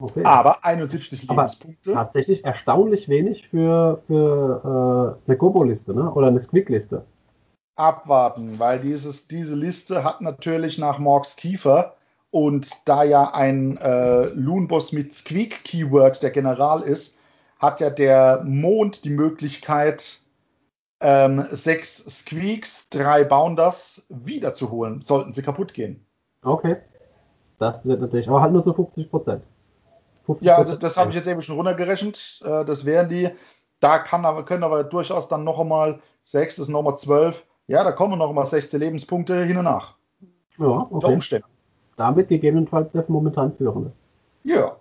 [0.00, 0.24] Okay.
[0.24, 1.92] Aber 71 Aber Lebenspunkte.
[1.92, 6.10] Tatsächlich erstaunlich wenig für, für äh, eine Gobo-Liste, ne?
[6.10, 7.04] Oder eine Squeak-Liste.
[7.76, 11.94] abwarten, weil dieses, diese Liste hat natürlich nach Morgs Kiefer
[12.30, 17.18] und da ja ein äh, Loonboss mit Squeak-Keyword der General ist,
[17.58, 20.20] hat ja der Mond die Möglichkeit,
[21.00, 26.06] ähm, sechs Squeaks, drei Bounders wiederzuholen, sollten sie kaputt gehen.
[26.42, 26.76] Okay.
[27.58, 29.42] Das wird natürlich, aber halt nur so 50 Prozent.
[30.40, 32.40] Ja, also das habe ich jetzt eben schon runtergerechnet.
[32.44, 33.30] Äh, das wären die.
[33.80, 37.44] Da kann aber, können aber durchaus dann noch einmal sechs, das sind noch mal zwölf.
[37.66, 39.94] Ja, da kommen noch mal 16 Lebenspunkte hin und nach.
[40.58, 41.14] Ja, Unter okay.
[41.14, 41.48] Umständen.
[41.96, 43.92] Damit gegebenenfalls der momentan führende.
[44.42, 44.76] Ja,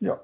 [0.00, 0.18] ja.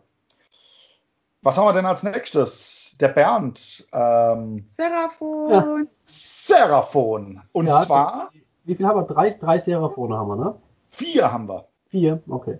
[1.42, 2.96] Was haben wir denn als nächstes?
[3.00, 3.86] Der Bernd.
[3.92, 5.88] Ähm, Seraphon.
[6.04, 7.42] Seraphon.
[7.52, 8.30] Und Ja, zwar
[8.64, 9.06] Wie viel haben wir?
[9.06, 10.54] Drei, drei Seraphone haben wir, ne?
[10.90, 11.68] vier haben wir.
[11.88, 12.58] Vier, okay.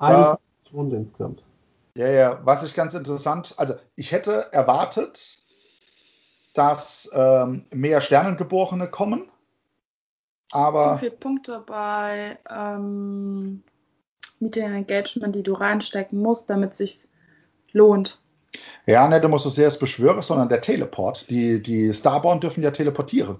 [0.00, 0.06] Ja.
[0.06, 0.38] Eine
[0.72, 1.42] Runde insgesamt.
[1.94, 5.38] Ja, ja, was ich ganz interessant, also ich hätte erwartet,
[6.54, 9.24] dass ähm, mehr Sternengeborene kommen.
[10.50, 13.62] Zu Aber viele Punkte bei ähm,
[14.38, 17.10] Meeting Engagement, die du reinstecken musst, damit sich's
[17.72, 18.20] lohnt.
[18.86, 21.28] ja, nicht immer so sehr das Beschwörer, sondern der Teleport.
[21.30, 23.38] Die, die Starborn dürfen ja teleportieren.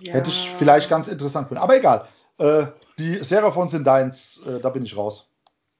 [0.00, 0.14] Ja.
[0.14, 1.62] Hätte ich vielleicht ganz interessant gefunden.
[1.62, 2.08] Aber egal.
[2.38, 2.66] Äh,
[2.98, 5.33] die Seraphon sind deins, äh, da bin ich raus.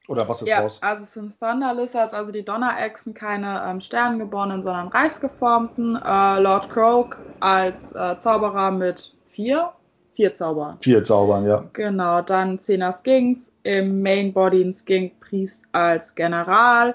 [0.08, 0.80] Oder was ist Ja, raus?
[0.82, 5.96] also es sind Thunder Lizards, also die Donnerechsen, keine ähm, Sternengeborenen, sondern Reichsgeformten.
[5.96, 9.72] Äh, Lord Croak als äh, Zauberer mit vier,
[10.12, 10.78] vier Zaubern.
[10.80, 11.64] Vier Zaubern, ja.
[11.72, 16.94] Genau, dann Zehner Skinks, im Main Body ein Skink Priest als General.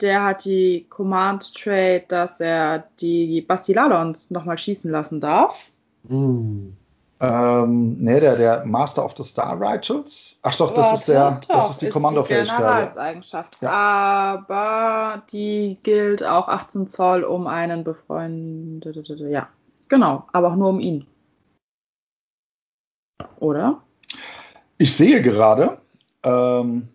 [0.00, 5.70] Der hat die Command Trade, dass er die Bastiladons nochmal schießen lassen darf.
[6.08, 6.76] Hm.
[7.22, 10.40] Ähm, nee, der, der Master of the Star Rituals.
[10.42, 12.96] Ach doch, das ist der, Doch, das ist die Kommandofähigkeit.
[13.60, 13.70] Ja.
[13.70, 19.30] Aber die gilt auch 18 Zoll um einen befreundeten.
[19.30, 19.48] Ja,
[19.88, 21.06] genau, aber auch nur um ihn.
[23.38, 23.82] Oder?
[24.78, 25.78] Ich sehe gerade,
[26.24, 26.88] ähm,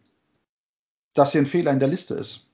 [1.13, 2.51] dass hier ein Fehler in der Liste ist.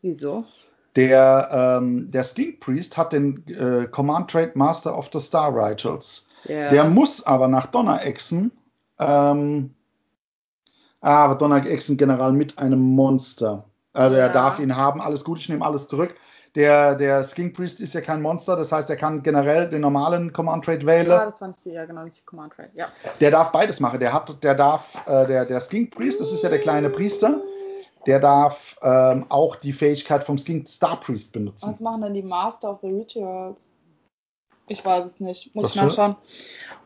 [0.00, 0.46] Wieso?
[0.94, 6.30] Der, ähm, der Skink Priest hat den äh, Command Trade Master of the Star Rituals.
[6.48, 6.70] Ja.
[6.70, 8.52] Der muss aber nach Donnerechsen,
[8.98, 9.74] ähm,
[11.00, 13.64] ah, aber Donnerechsen General mit einem Monster.
[13.92, 14.32] Also er Ja.
[14.32, 15.00] darf ihn haben.
[15.00, 16.14] Alles gut, ich nehme alles zurück.
[16.54, 20.32] Der, der Skink Priest ist ja kein Monster, das heißt, er kann generell den normalen
[20.32, 21.10] Command Trade wählen.
[21.12, 22.70] Ah, das war nicht ja, genau, nicht Command Trade.
[22.74, 22.86] Ja.
[23.20, 24.00] Der darf beides machen.
[24.00, 27.42] Der hat, der darf, äh, der, der Skink Priest, das ist ja der kleine Priester,
[28.06, 31.76] der darf ähm, auch die Fähigkeit vom Skink Star Priest Was benutzen.
[31.84, 33.70] machen denn die Master of the Rituals?
[34.68, 35.54] Ich weiß es nicht.
[35.54, 36.16] Muss Was ich nachschauen.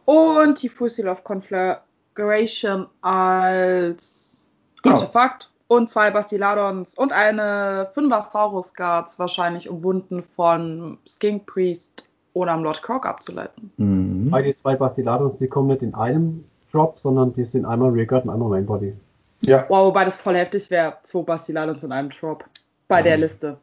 [0.04, 4.46] Und die Full Seal of Conflagration als
[4.82, 4.96] Genau.
[4.96, 5.50] Artefakt.
[5.68, 12.64] Und zwei Bastiladons und eine Fünfer-Saurus Guards wahrscheinlich um Wunden von Skink Priest oder am
[12.64, 13.70] Lord Croak abzuleiten.
[13.76, 14.32] Mhm.
[14.32, 18.24] Weil die zwei Bastiladons, die kommen nicht in einem Drop, sondern die sind einmal Rearguard
[18.24, 18.94] und einmal Mainbody.
[19.42, 20.96] Ja, Wow, wobei das voll heftig wäre.
[21.04, 22.44] Zwei Bastiladons in einem Drop.
[22.88, 23.22] Bei der Mhm.
[23.22, 23.56] Liste.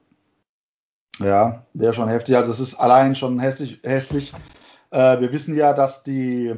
[1.20, 2.36] Ja, wäre schon heftig.
[2.36, 3.80] Also es ist allein schon hässlich.
[3.84, 4.34] hässlich.
[4.92, 6.56] Äh, wir wissen ja, dass die,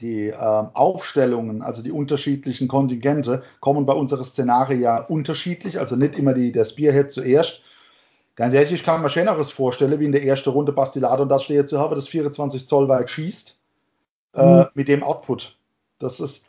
[0.00, 5.78] die ähm, Aufstellungen, also die unterschiedlichen Kontingente, kommen bei unserer Szenario ja unterschiedlich.
[5.78, 7.62] Also nicht immer die, der Spearhead zuerst.
[8.34, 11.44] Ganz ehrlich, ich kann mir schöneres vorstellen, wie in der ersten Runde Bastillado und das
[11.44, 13.60] steht zu haben, das 24 Zoll Werk schießt
[14.34, 14.66] äh, Mhm.
[14.74, 15.58] mit dem Output.
[15.98, 16.46] Das ist,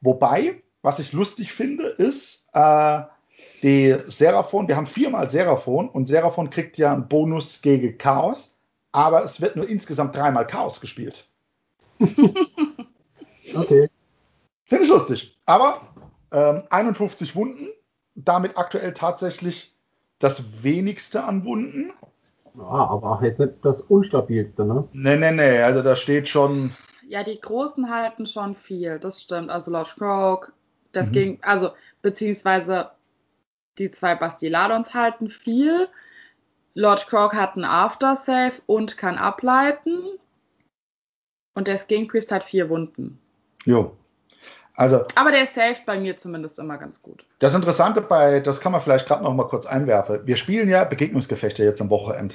[0.00, 3.02] wobei, was ich lustig finde, ist, äh,
[3.64, 8.56] die Seraphon, wir haben viermal Seraphon und Seraphon kriegt ja einen Bonus gegen Chaos,
[8.92, 11.26] aber es wird nur insgesamt dreimal Chaos gespielt.
[13.54, 13.88] Okay.
[14.64, 15.38] Finde ich lustig.
[15.46, 15.82] Aber
[16.32, 17.68] ähm, 51 Wunden,
[18.14, 19.74] damit aktuell tatsächlich
[20.18, 21.92] das wenigste an Wunden.
[22.56, 24.88] Ja, aber auch jetzt nicht das Unstabilste, ne?
[24.92, 26.72] Nee, nee, nee, also da steht schon,
[27.06, 29.50] Ja, die Großen halten schon viel, das stimmt.
[29.50, 30.52] Also Lord Croak,
[30.92, 31.12] das Mhm.
[31.12, 32.90] ging, also beziehungsweise
[33.78, 35.88] die zwei Bastiladons halten viel.
[36.74, 40.02] Lord Croak hat einen Aftersave und kann ableiten.
[41.54, 43.18] Und der Skink Priest hat vier Wunden.
[43.64, 43.96] jo.
[44.76, 47.24] Also Aber der saved bei mir zumindest immer ganz gut.
[47.38, 50.26] Das Interessante bei, das kann man vielleicht gerade noch mal kurz einwerfen.
[50.26, 52.34] Wir spielen ja Begegnungsgefechte jetzt am Wochenende.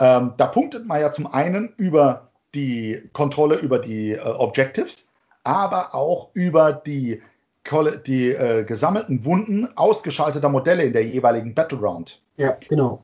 [0.00, 5.08] Ähm, da punktet man ja zum einen über die Kontrolle über die äh, Objectives,
[5.44, 7.22] aber auch über die,
[8.06, 12.20] die äh, gesammelten Wunden ausgeschalteter Modelle in der jeweiligen Battleground.
[12.36, 13.02] Ja, genau.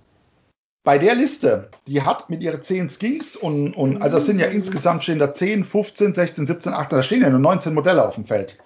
[0.84, 4.48] Bei der Liste, die hat mit ihren 10 Skinks und, und also es sind ja
[4.48, 4.56] Mhm.
[4.56, 8.16] insgesamt stehen da 10, 15, 16, 17, 18, da stehen ja nur 19 Modelle auf
[8.16, 8.58] dem Feld.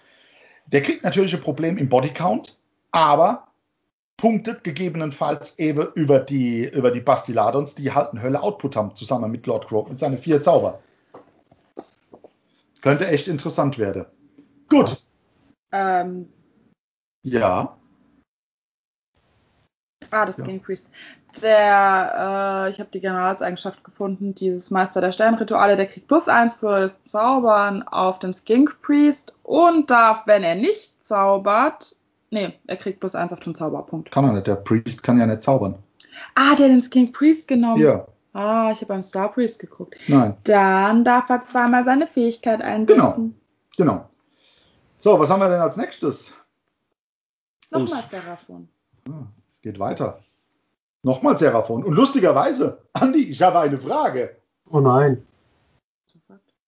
[0.66, 2.58] Der kriegt natürlich ein Problem im Bodycount,
[2.90, 3.46] aber
[4.16, 9.30] punktet gegebenenfalls eben über die, über die Bastiladons, die halt einen Hölle Output haben, zusammen
[9.30, 10.80] mit Lord Croak mit seinen vier Zauber.
[12.82, 14.06] Könnte echt interessant werden.
[14.68, 15.00] Gut.
[15.72, 16.28] Ähm,
[17.22, 17.76] Ja.
[20.10, 20.44] ah, das Ja.
[20.44, 20.90] Skink Priest.
[21.42, 26.54] Der, äh, ich habe die Generalseigenschaft gefunden, dieses Meister der Sternrituale, der kriegt plus eins
[26.54, 31.96] für Zaubern auf den Skink Priest und darf, wenn er nicht zaubert,
[32.30, 34.10] nee, er kriegt plus eins auf den Zauberpunkt.
[34.10, 34.46] Kann er nicht.
[34.46, 35.74] Der Priest kann ja nicht zaubern.
[36.34, 37.82] Ah, der hat den Skink Priest genommen.
[37.82, 38.06] Ja.
[38.32, 39.96] Ah, ich habe beim Star Priest geguckt.
[40.06, 40.36] Nein.
[40.44, 43.34] Dann darf er zweimal seine Fähigkeit einsetzen.
[43.76, 44.08] Genau.
[44.98, 46.32] So, was haben wir denn als nächstes?
[47.70, 48.02] Nochmal.
[48.10, 48.68] Seraphon.
[49.08, 50.22] Ah, Es geht weiter.
[51.02, 51.84] Nochmal Seraphon.
[51.84, 54.36] Und lustigerweise, Andi, ich habe eine Frage.
[54.70, 55.24] Oh nein.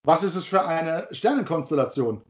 [0.05, 2.23] Was ist es für eine Sternenkonstellation?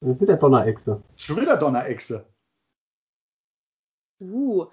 [0.00, 1.02] Das ist wieder Donnerechse.
[1.16, 2.26] Schon wieder Donnerechse.
[4.20, 4.66] Uh,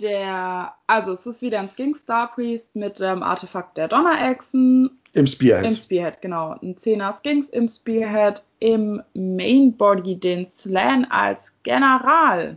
[0.00, 5.26] der, also es ist wieder ein Skink Star Priest mit dem Artefakt der Donnerechsen Im
[5.26, 5.66] Spearhead.
[5.66, 6.56] im Spearhead, genau.
[6.62, 12.56] Ein 10er Skinks im Spearhead, im Main Body den Slan als General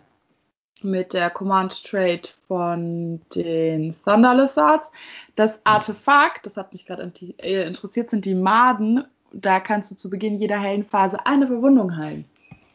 [0.81, 4.91] mit der Command Trade von den Thunder Lizards.
[5.35, 9.03] Das Artefakt, das hat mich gerade äh, interessiert, sind die Maden.
[9.33, 12.25] Da kannst du zu Beginn jeder hellen Phase eine Verwundung heilen.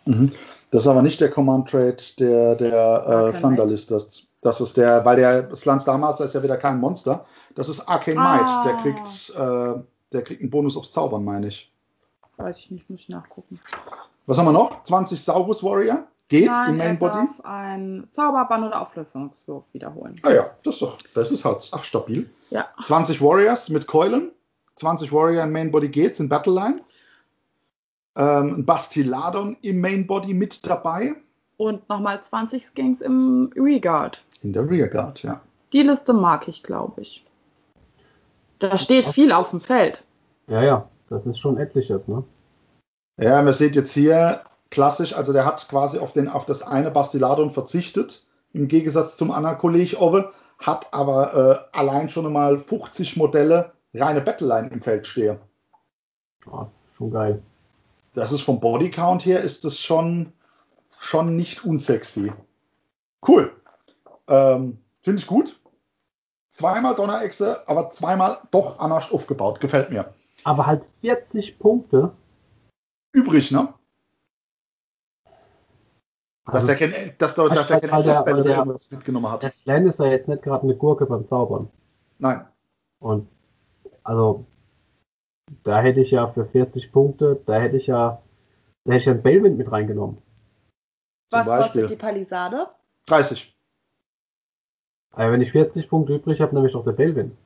[0.04, 0.32] Mhm.
[0.70, 3.90] Das ist aber nicht der Command Trade der, der äh, Thunderlist.
[3.90, 7.26] Das, das ist der, weil der Slan Starmaster ist ja wieder kein Monster.
[7.54, 8.36] Das ist Arcane Ah.
[8.36, 8.64] Might.
[8.64, 11.70] Der kriegt, äh, der kriegt einen Bonus aufs Zaubern, meine ich.
[12.36, 13.60] Weiß ich nicht, muss ich nachgucken.
[14.26, 14.82] Was haben wir noch?
[14.84, 16.04] 20 Saurus Warrior.
[16.28, 17.26] Geht Nein, im Main er Body.
[17.26, 20.20] darf ein Zauberbann oder Auflösungswurf wiederholen.
[20.22, 22.30] Ah ja, das ist doch, das ist halt, ach, stabil.
[22.50, 22.68] Ja.
[22.84, 24.30] 20 Warriors mit Keulen.
[24.76, 26.80] 20 Warrior im Main Body geht's in Battle Line.
[28.16, 31.14] Ähm, ein Bastiladon im Main Body mit dabei.
[31.60, 34.24] Und nochmal 20 Skinks im Regard.
[34.40, 35.42] In der Rearguard, ja.
[35.74, 37.22] Die Liste mag ich, glaube ich.
[38.60, 40.02] Da steht viel auf dem Feld.
[40.46, 40.88] Ja, ja.
[41.10, 42.24] Das ist schon etliches, ne?
[43.18, 46.90] Ja, man sieht jetzt hier klassisch, also der hat quasi auf, den, auf das eine
[46.90, 53.18] Bastiladon verzichtet, im Gegensatz zum anderen Kollege Owe, hat aber äh, allein schon einmal 50
[53.18, 55.36] Modelle reine Battleline im Feld stehen.
[56.46, 57.42] Ja, schon geil.
[58.14, 60.32] Das ist vom Bodycount her, ist das schon,
[61.00, 62.32] schon nicht unsexy.
[63.26, 63.50] Cool.
[64.28, 65.58] Ähm, Finde ich gut.
[66.50, 69.60] Zweimal Donnerechse, aber zweimal doch anders aufgebaut.
[69.60, 70.12] Gefällt mir.
[70.44, 72.12] Aber halt 40 Punkte.
[73.12, 73.72] Übrig, ne?
[76.46, 79.42] Dass Also, er kein, dass, der- dass er kein weil oder der- irgendwas mitgenommen hat.
[79.42, 81.70] der Slan ist ja jetzt nicht gerade eine Gurke beim Zaubern.
[82.18, 82.44] Nein.
[82.98, 83.28] Und
[84.02, 84.46] also
[85.64, 88.22] da hätte ich ja für 40 Punkte, da hätte ich ja,
[88.84, 90.18] da hätte ich ja einen Bellwind mit reingenommen.
[91.30, 91.82] Was Beispiel.
[91.82, 92.68] kostet die Palisade?
[93.06, 93.54] 30.
[95.12, 97.36] Aber wenn ich 40 Punkte übrig habe, nehme ich doch der Bellwind.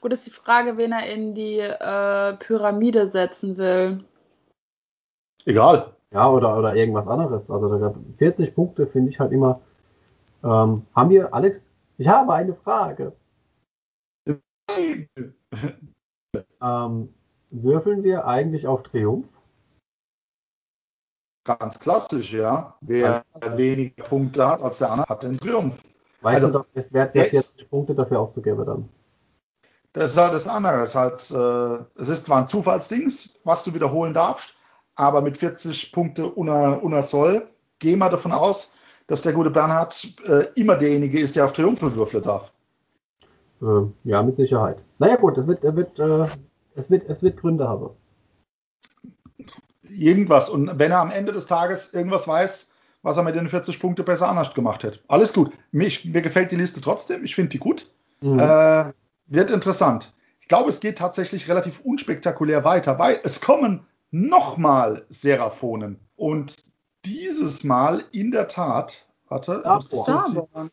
[0.00, 4.04] Gut, ist die Frage, wen er in die äh, Pyramide setzen will.
[5.44, 5.92] Egal.
[6.10, 7.50] Ja, oder, oder irgendwas anderes.
[7.50, 9.60] Also da gab 40 Punkte finde ich halt immer.
[10.42, 11.60] Ähm, haben wir, Alex?
[11.98, 13.12] Ich habe eine Frage.
[16.60, 17.14] Ähm,
[17.50, 19.26] würfeln wir eigentlich auf Triumph?
[21.56, 22.74] Ganz klassisch, ja.
[22.82, 23.24] Wer
[23.56, 25.82] weniger Punkte hat als der andere, hat den Triumph.
[26.20, 28.88] Weißt Also, du doch, es wert ist- 40 Punkte dafür auszugeben dann.
[29.94, 30.82] Das ist halt das andere.
[30.82, 34.54] Es ist, halt, äh, es ist zwar ein Zufallsdings, was du wiederholen darfst,
[34.94, 38.74] aber mit 40 Punkte unter, unter Soll, geh mal davon aus,
[39.06, 42.52] dass der gute Bernhard äh, immer derjenige ist, der auf Triumphe würfeln darf.
[43.62, 44.76] Äh, ja, mit Sicherheit.
[44.98, 46.26] Naja gut, es wird, es wird, äh,
[46.74, 47.88] es wird, es wird Gründe haben.
[49.90, 50.48] Irgendwas.
[50.48, 52.72] Und wenn er am Ende des Tages irgendwas weiß,
[53.02, 55.00] was er mit den 40 Punkte besser anders gemacht hätte.
[55.08, 55.52] Alles gut.
[55.70, 57.24] Mich, mir gefällt die Liste trotzdem.
[57.24, 57.90] Ich finde die gut.
[58.20, 58.38] Mhm.
[58.38, 58.92] Äh,
[59.26, 60.12] wird interessant.
[60.40, 65.98] Ich glaube, es geht tatsächlich relativ unspektakulär weiter, weil es kommen nochmal Seraphonen.
[66.16, 66.56] Und
[67.04, 70.02] dieses Mal in der Tat, warte, ziehen.
[70.02, 70.70] Starborn.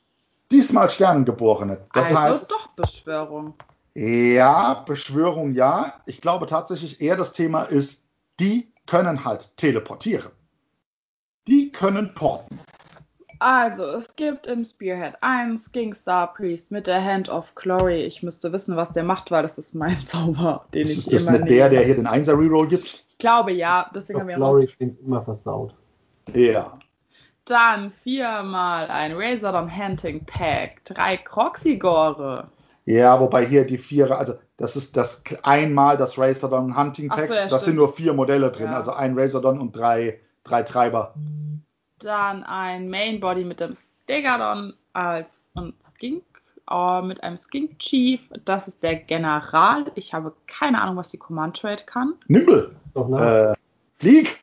[0.52, 1.86] diesmal Sternengeborene.
[1.94, 3.54] Das also heißt, doch Beschwörung.
[3.94, 5.94] ja, Beschwörung ja.
[6.06, 8.06] Ich glaube tatsächlich eher das Thema ist,
[8.40, 10.32] die können halt teleportieren.
[11.48, 12.60] Die können porten.
[13.40, 18.04] Also, es gibt im Spearhead einen Kingstar Priest mit der Hand of Glory.
[18.04, 21.06] Ich müsste wissen, was der macht, weil das ist mein Zauber, den Ist ich es
[21.06, 21.70] das nicht der, nehme.
[21.70, 23.06] der hier den Einser Reroll gibt?
[23.10, 25.76] Ich glaube ja, deswegen haben wir Glory klingt immer versaut.
[26.34, 26.80] Ja.
[27.44, 32.48] Dann viermal ein Razordon Hunting Pack, drei Croxigore.
[32.86, 37.34] Ja, wobei hier die Vierer, also das ist das einmal das Razordon Hunting Pack, so,
[37.34, 38.78] ja, da sind nur vier Modelle drin, Ja.
[38.78, 41.14] also ein Razordon und drei, drei Treiber.
[42.00, 43.72] Dann ein Main Body mit dem
[44.04, 46.24] Stegadon als und Skink,
[46.70, 48.20] äh, mit einem Skink Chief.
[48.44, 49.86] Das ist der General.
[49.96, 52.14] Ich habe keine Ahnung, was die Command Trade kann.
[52.28, 53.56] Nimble, Doch, ne?
[53.56, 54.40] äh, flieg!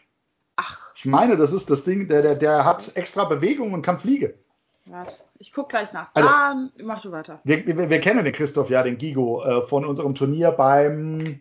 [0.57, 3.99] Ach, Ich meine, das ist das Ding, der, der, der hat extra Bewegung und kann
[3.99, 4.33] fliegen.
[4.87, 5.15] Warte.
[5.39, 6.11] Ich gucke gleich nach.
[6.15, 7.41] Also- Dann mach du weiter.
[7.45, 11.41] Wir, wir, wir kennen den Christoph, ja, den Gigo, äh, von unserem Turnier beim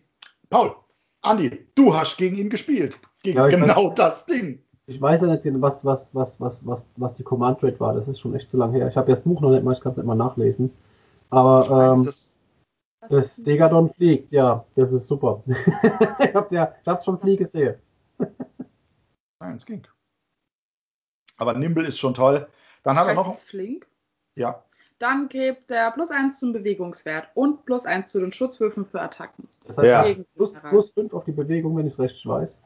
[0.50, 0.74] Paul.
[1.22, 2.98] Andi, du hast gegen ihn gespielt.
[3.22, 4.62] Gegen Ja, genau das Ding.
[4.86, 7.94] Ich weiß ja nicht, was, was, was, was, was, was die Command Trade war.
[7.94, 8.88] Das ist schon echt zu lange her.
[8.88, 10.72] Ich habe ja das Buch noch nicht mal, ich kann es nicht mal nachlesen.
[11.30, 12.34] Aber ähm, das,
[13.08, 15.42] das Degadon fliegt, ja, das ist super.
[15.46, 17.76] ich habe ja, schon fliegen gesehen.
[19.38, 19.86] nein, es ging.
[21.38, 22.48] Aber Nimble ist schon toll.
[22.82, 23.86] Dann hat er Heißt noch, es Flink?
[24.34, 24.62] ja,
[24.98, 29.48] Dann gibt er plus 1 zum Bewegungswert und plus 1 zu den Schutzwürfen für Attacken.
[29.66, 30.24] Das heißt, Ja.
[30.36, 32.60] Plus, plus 5 auf die Bewegung, wenn ich es recht weiß.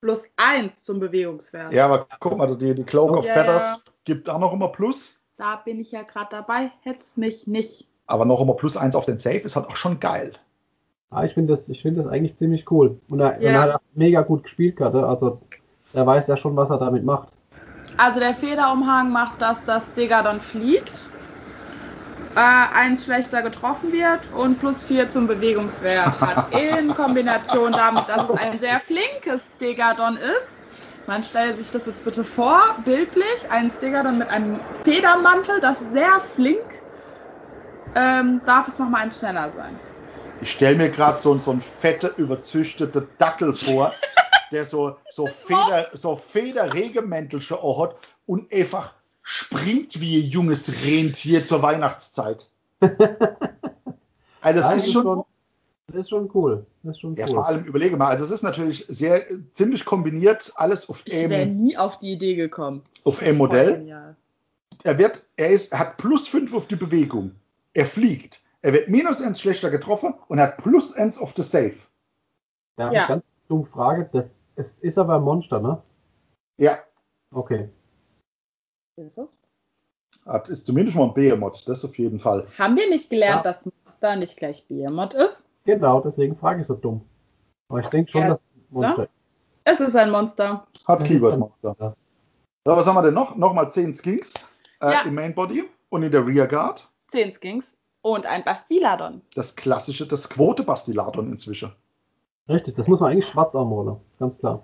[0.00, 1.72] Plus 1 zum Bewegungswert.
[1.72, 4.68] ja, aber guck mal, also die, die Cloak of Ja, Feathers gibt auch noch immer
[4.68, 5.22] Plus.
[5.38, 6.70] Da bin ich ja gerade dabei.
[6.82, 7.88] Hätt's mich nicht.
[8.06, 10.32] Aber noch immer plus eins auf den Safe ist halt auch schon geil.
[11.10, 13.00] Ah, ich finde das, ich finde das eigentlich ziemlich cool.
[13.08, 13.48] Und er, Ja.
[13.48, 15.06] und er hat mega gut gespielt gerade.
[15.06, 15.40] Also
[15.92, 17.28] er weiß ja schon, was er damit macht.
[17.96, 21.10] Also der Federumhang macht, dass das Degadon fliegt,
[22.34, 26.54] äh, eins schlechter getroffen wird und plus 4 zum Bewegungswert hat.
[26.60, 30.52] In Kombination damit, dass es ein sehr flinkes Degadon ist.
[31.06, 36.20] Man stellt sich das jetzt bitte vor, bildlich, ein Stegadon mit einem Federmantel, das sehr
[36.20, 36.82] flink,
[37.94, 39.80] ähm, darf es nochmal ein schneller sein.
[40.40, 43.94] Ich stelle mir gerade so, so einen fette, überzüchtete Dackel vor,
[44.52, 51.62] der so, so, Feder, so Federregimentelsche hat und einfach springt wie ein junges Rentier zur
[51.62, 52.48] Weihnachtszeit.
[54.40, 55.24] Also das Ja, ist schon,
[55.88, 56.64] das ist schon cool.
[56.82, 57.34] Das ist schon ja cool.
[57.34, 61.42] vor allem überlege mal, also es ist natürlich sehr ziemlich kombiniert, alles auf Ich wäre
[61.42, 62.82] einem, nie auf die Idee gekommen.
[63.04, 64.14] auf Das einem Modell.
[64.84, 67.32] Er wird, er ist, er hat plus 5 auf die Bewegung.
[67.74, 68.40] Er fliegt.
[68.62, 71.74] Er wird minus 1 schlechter getroffen und hat plus 1 auf das Safe.
[72.78, 73.06] Ja, Ja.
[73.08, 74.08] ganz dumme Frage.
[74.12, 74.24] Das,
[74.56, 75.82] es ist aber ein Monster, ne?
[76.58, 76.78] Ja,
[77.34, 77.68] Okay.
[78.96, 79.36] Ist es?
[80.24, 82.46] das ist zumindest mal ein Behemoth, das auf jeden Fall.
[82.58, 83.52] Haben wir nicht gelernt, Ja.
[83.52, 85.36] dass Monster nicht gleich Behemoth ist?
[85.64, 87.02] Genau, deswegen frage ich so dumm.
[87.68, 89.28] Aber ich denke schon, Ja, dass es ein Monster ist.
[89.64, 90.66] Es ist ein Monster.
[90.86, 91.68] Hat Das ist Keyword ein Monster.
[91.68, 91.96] Monster.
[92.64, 93.36] So, was haben wir denn noch?
[93.36, 94.32] Nochmal 10 Skinks
[94.80, 95.02] äh, Ja.
[95.02, 96.88] im Main Body und in der Rear Guard.
[97.08, 99.20] 10 Skinks und ein Bastiladon.
[99.34, 101.72] Das klassische, das Quote-Bastiladon inzwischen.
[102.48, 103.96] Richtig, das muss man eigentlich schwarz armholen.
[104.18, 104.62] Ganz klar.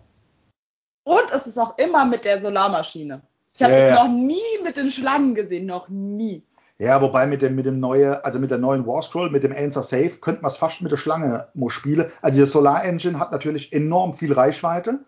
[1.05, 3.23] Und es ist auch immer mit der Solarmaschine.
[3.55, 4.05] Ich habe Ja, es ja.
[4.05, 6.42] noch nie mit den Schlangen gesehen, noch nie.
[6.79, 9.53] Ja, wobei mit dem, mit dem neue, also mit der neuen War Scroll, mit dem
[9.53, 12.11] Answer Safe, könnte man es fast mit der Schlange spielen.
[12.23, 15.01] Also die Solar Engine hat natürlich enorm viel Reichweite.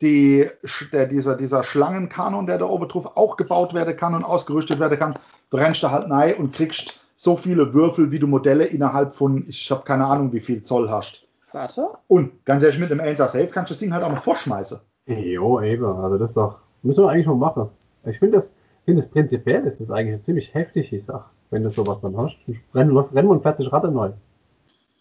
[0.00, 0.48] Die,
[0.92, 4.98] der, dieser, dieser Schlangenkanon, der da oben drauf auch gebaut werden kann und ausgerüstet werden
[4.98, 5.18] kann,
[5.50, 9.44] du rennst da halt rein und kriegst so viele Würfel, wie du Modelle innerhalb von,
[9.48, 11.24] ich habe keine Ahnung, wie viel Zoll hast.
[11.54, 11.88] Warte.
[12.08, 14.80] Und ganz ehrlich, mit dem Answer Safe kannst du das Ding halt auch noch vorschmeißen.
[15.06, 17.70] Jo, eben, also das ist doch, müssen wir eigentlich mal machen.
[18.04, 18.50] Ich finde das,
[18.84, 22.36] finde es prinzipiell ist das eigentlich eine ziemlich heftige Sache, wenn du sowas dann hast.
[22.74, 24.10] Rennen, rennen und fertig Ratte neu.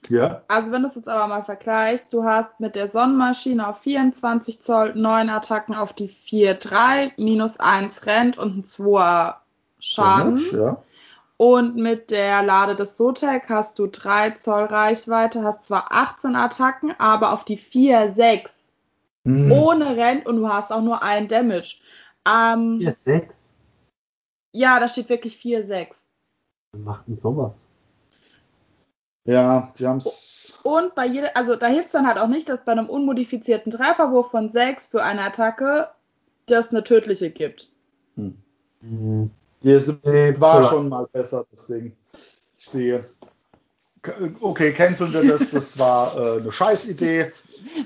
[0.10, 0.44] Ja.
[0.48, 4.62] Also wenn du es jetzt aber mal vergleichst, du hast mit der Sonnenmaschine auf 24
[4.62, 9.36] Zoll 9 Attacken auf die 4-3, minus 1 rennt und ein 2er
[9.80, 10.36] Schaden.
[10.36, 10.84] Gut, ja.
[11.44, 16.94] Und mit der Lade des Sotek hast du 3 Zoll Reichweite, hast zwar 18 Attacken,
[16.98, 18.50] aber auf die 4-6
[19.26, 19.52] Hm.
[19.52, 21.82] ohne rennt und du hast auch nur einen Damage.
[22.26, 23.36] Ähm, 4, 6.
[24.54, 25.96] Ja, da steht wirklich 4-6.
[26.72, 27.52] Wer macht denn sowas?
[29.26, 30.58] Ja, die haben es.
[30.64, 33.74] Und bei jeder, also da hilft es dann halt auch nicht, dass bei einem unmodifizierten
[33.74, 35.90] Trefferwurf von 6 für eine Attacke
[36.46, 37.70] das eine tödliche gibt.
[38.16, 38.38] Hm.
[38.80, 39.32] Hm.
[39.64, 41.96] Das Nee, war schon mal besser, das Ding.
[42.58, 43.06] Ich sehe.
[44.02, 45.52] K- Okay, canceln wir das.
[45.52, 47.32] Das war äh, eine Scheißidee.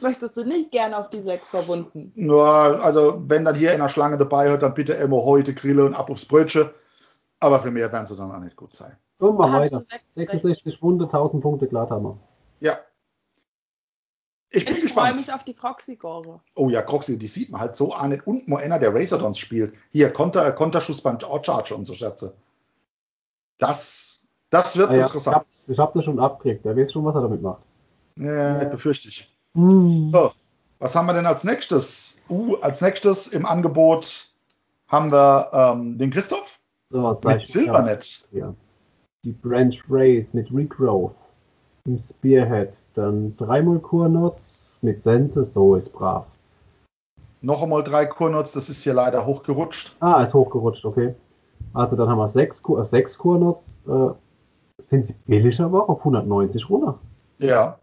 [0.02, 2.12] Möchtest du nicht gerne auf die 6 verbunden?
[2.16, 5.86] Nur, also, wenn dann hier in der Schlange dabei hört, dann bitte immer heute Grille
[5.86, 6.72] und ab aufs Brötchen.
[7.40, 8.98] Aber für mehr werden sie dann auch nicht gut sein.
[9.20, 9.82] So, mal Hat weiter.
[9.82, 9.86] so
[10.16, 12.18] 66 Wunde, 1000 Punkte Gladhammer.
[12.60, 12.80] Ja.
[14.50, 15.16] Ich bin Ich freue gespannt.
[15.18, 16.40] mich auf die Croxy-Gore.
[16.56, 18.26] Oh ja, Croxy, die sieht man halt so auch nicht.
[18.26, 19.74] Und nur einer, der Razordons spielt.
[19.92, 22.34] Hier, Konter, Konterschuss beim Charge und so Schätze.
[23.58, 25.36] Das, das wird Ah, ja, ich interessant.
[25.38, 26.64] hab, ich hab das schon abgekriegt.
[26.66, 27.62] Der weiß schon, was er damit macht.
[28.16, 29.30] Ja, befürchte ich.
[29.54, 30.12] Hm.
[30.14, 30.32] So,
[30.80, 32.18] was haben wir denn als nächstes?
[32.30, 34.30] Uh, als nächstes im Angebot
[34.88, 38.28] haben wir ähm, den Christoph So, mit Silbernet.
[38.32, 38.54] Ja.
[39.24, 41.16] Die Branch Wraith mit Regrowth.
[41.88, 42.74] Im Spearhead.
[42.94, 45.46] Dann dreimal Kurnots mit Sense.
[45.46, 46.28] So ist brav.
[47.42, 49.96] Noch einmal drei Kurnots, das ist hier leider hochgerutscht.
[50.00, 51.16] Ah, ist hochgerutscht, okay.
[51.74, 53.82] Also dann haben wir sechs, Kur- äh, sechs Kurnots.
[53.88, 54.10] Äh,
[54.90, 57.00] sind billig aber auch auf 190 runter.
[57.40, 57.80] Ja,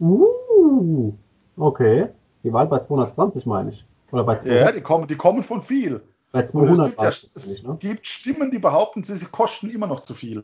[0.00, 1.12] Uh,
[1.56, 2.08] okay.
[2.42, 3.84] Die waren bei 220, meine ich.
[4.12, 4.76] Oder bei ja 200.
[4.76, 6.00] die, kommen, die kommen von viel.
[6.32, 7.76] bei Und es 200 gibt, ja, es nicht, ne?
[7.78, 10.42] gibt Stimmen, die behaupten, sie kosten immer noch zu viel.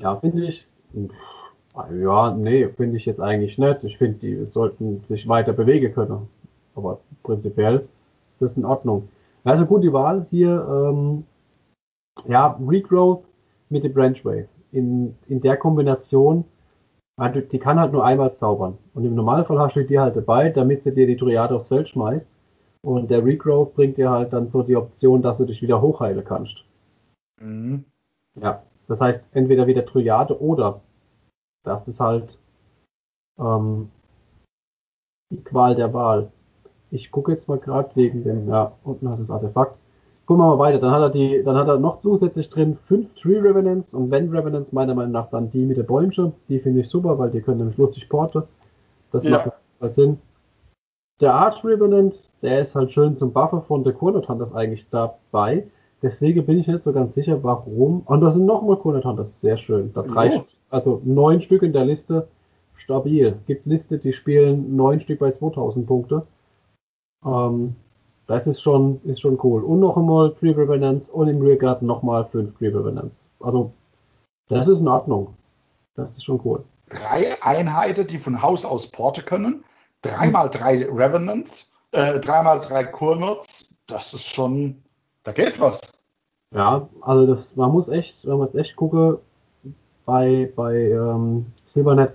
[0.00, 0.66] Ja, finde ich.
[0.92, 1.12] pff,
[1.74, 3.84] Ja, nee, finde ich jetzt eigentlich nicht.
[3.84, 6.28] Ich finde, die sollten sich weiter bewegen können.
[6.74, 9.08] Aber prinzipiell ist das in Ordnung.
[9.44, 11.24] Also gut, die Wahl hier, ähm,
[12.26, 13.24] ja, Regrowth
[13.70, 14.48] mit der Branch Wave.
[14.70, 16.44] In, in der Kombination,
[17.16, 18.78] also die kann halt nur einmal zaubern.
[18.94, 21.88] Und im Normalfall hast du die halt dabei, damit sie dir die Dryade aufs Feld
[21.88, 22.26] schmeißt.
[22.82, 26.24] Und der Regrowth bringt dir halt dann so die Option, dass du dich wieder hochheilen
[26.24, 26.64] kannst.
[27.40, 27.84] Mhm.
[28.34, 30.80] Ja, das heißt entweder wieder Triade oder
[31.64, 32.38] das ist halt
[33.38, 33.90] ähm,
[35.30, 36.30] die Qual der Wahl.
[36.90, 39.76] Ich gucke jetzt mal gerade wegen dem, ja, unten hast du das Artefakt.
[40.26, 40.78] Gucken wir mal weiter.
[40.78, 44.28] Dann hat er die, dann hat er noch zusätzlich drin fünf Tree Revenants und wenn
[44.30, 46.32] Revenants meiner Meinung nach dann die mit der Bäumchen.
[46.48, 48.42] Die finde ich super, weil die können nämlich lustig porten.
[49.10, 49.52] Das Ja.
[49.80, 50.18] macht Sinn.
[51.20, 55.66] Der Arch Revenant, der ist halt schön zum Buffer von der Hunters eigentlich dabei.
[56.02, 58.00] Deswegen bin ich nicht so ganz sicher, warum.
[58.06, 59.92] Und da sind nochmal Hunters, sehr schön.
[59.94, 60.44] Da drei, Jo.
[60.72, 62.28] Also neun Stück in der Liste,
[62.74, 63.38] stabil.
[63.46, 66.26] Gibt Liste, die spielen neun Stück bei 2000 Punkte.
[67.24, 67.76] Ähm,
[68.26, 69.62] das ist schon, ist schon cool.
[69.62, 73.30] Und noch einmal Tree Revenants und im Rearguard nochmal fünf Tree Revenants.
[73.40, 73.72] Also,
[74.48, 75.34] das ist in Ordnung.
[75.94, 76.64] Das ist schon cool.
[76.88, 79.64] Drei Einheiten, die von Haus aus porten können.
[80.00, 83.74] Dreimal drei Revenants, äh, dreimal drei Kurnots.
[83.86, 84.82] Das ist schon,
[85.24, 85.80] da geht was.
[86.54, 89.18] Ja, also das, man muss echt, man muss echt gucken
[90.04, 92.12] bei, bei ähm, Silvernet,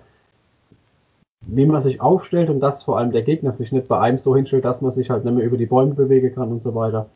[1.42, 4.36] wie man sich aufstellt und dass vor allem der Gegner sich nicht bei einem so
[4.36, 7.10] hinstellt, dass man sich halt nicht mehr über die Bäume bewegen kann und so weiter.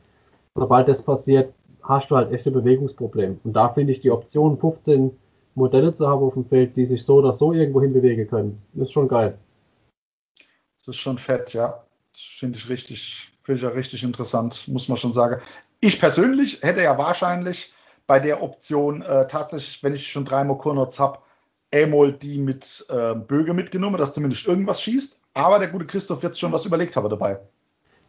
[0.55, 1.53] Sobald das passiert,
[1.83, 3.37] hast du halt echte Bewegungsprobleme.
[3.43, 5.11] Und da finde ich die Option, 15
[5.55, 8.61] Modelle zu haben auf dem Feld, die sich so oder so irgendwo hin bewegen können,
[8.75, 9.37] ist schon geil.
[10.85, 11.83] Das ist schon fett, ja.
[12.39, 15.41] Finde ich richtig, finde ich ja richtig interessant, muss man schon sagen.
[15.79, 17.73] Ich persönlich hätte ja wahrscheinlich
[18.11, 21.19] bei der Option äh, tatsächlich, wenn ich schon dreimal Kurnots habe,
[21.71, 25.17] einmal die mit äh, Böge mitgenommen, dass zumindest irgendwas schießt.
[25.33, 27.39] Aber der gute Christoph jetzt schon was überlegt habe dabei.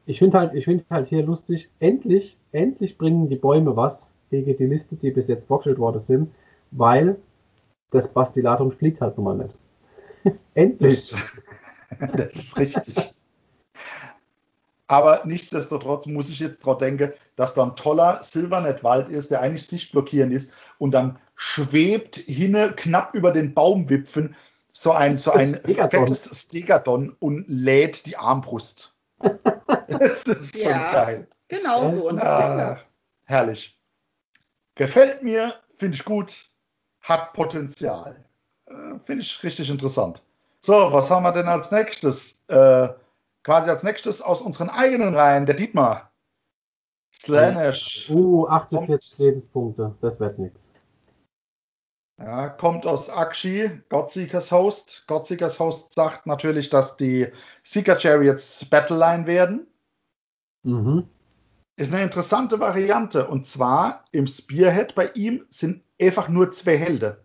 [0.07, 4.57] Ich finde halt, ich finde halt hier lustig, endlich, endlich bringen die Bäume was gegen
[4.57, 6.35] die Liste, die bis jetzt vorgestellt worden sind,
[6.73, 7.15] weil
[7.93, 9.55] das Bastillatum fliegt halt nun mal nicht.
[10.55, 11.15] endlich.
[12.01, 13.15] Das, das ist richtig.
[14.93, 19.66] Aber nichtsdestotrotz muss ich jetzt dran denken, dass da ein toller Silvernet-Wald ist, der eigentlich
[19.66, 24.36] sichtblockierend ist und dann schwebt hinne knapp über den Baumwipfen
[24.72, 26.09] so ein, so ein Stegadon.
[26.09, 28.95] fettes Stegadon und lädt die Armbrust.
[29.88, 30.93] das ist schon Ja.
[30.93, 31.26] geil.
[31.49, 32.09] Genau so.
[32.11, 32.80] Und das Ah, klingt das.
[33.24, 33.78] herrlich.
[34.74, 36.51] Gefällt mir, finde ich gut,
[37.01, 38.22] hat Potenzial.
[38.66, 38.72] Äh,
[39.07, 40.22] finde ich richtig interessant.
[40.61, 42.45] So, was haben wir denn als nächstes?
[42.49, 42.88] Äh,
[43.45, 46.12] quasi als nächstes aus unseren eigenen Reihen, der Dietmar.
[47.14, 48.11] Slanesh.
[48.11, 50.61] Uh, 48 Lebenspunkte, das wird nichts.
[52.18, 55.05] Ja, kommt aus Akshi, Godseekers Host.
[55.09, 57.28] Godseekers Host sagt natürlich, dass die
[57.64, 59.66] Seeker Chariots Battleline werden.
[60.62, 61.09] Mhm.
[61.76, 63.26] Ist eine interessante Variante.
[63.26, 67.16] Und zwar im Spearhead bei ihm sind einfach nur zwei Helden.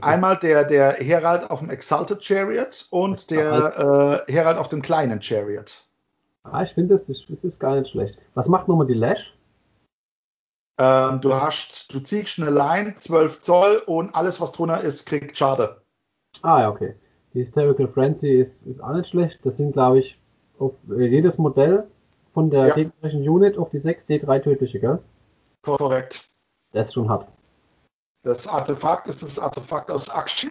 [0.00, 5.20] Einmal der, der Herald auf dem Exalted Chariot und der äh, Herald auf dem kleinen
[5.20, 5.84] Chariot.
[6.42, 8.18] Ah, ich finde, das, ist- das ist gar nicht schlecht.
[8.34, 9.34] Was macht nochmal die Lash?
[10.78, 15.38] Ähm, du hast, du ziehst eine Line, 12 Zoll und alles, was drunter ist, kriegt
[15.38, 15.80] Schade.
[16.42, 16.94] Ah, ja, okay.
[17.32, 19.38] Die Hysterical Frenzy ist, ist auch nicht schlecht.
[19.44, 20.18] Das sind, glaube ich,
[20.58, 21.86] auf äh, jedes Modell
[22.32, 22.74] von der Ja.
[22.74, 24.98] gegnerischen Unit auf die 6 D3 tödliche, gell?
[25.62, 26.28] Korrekt.
[26.72, 27.28] Das ist schon hart.
[28.24, 30.50] Das Artefakt ist das Artefakt aus Akshi.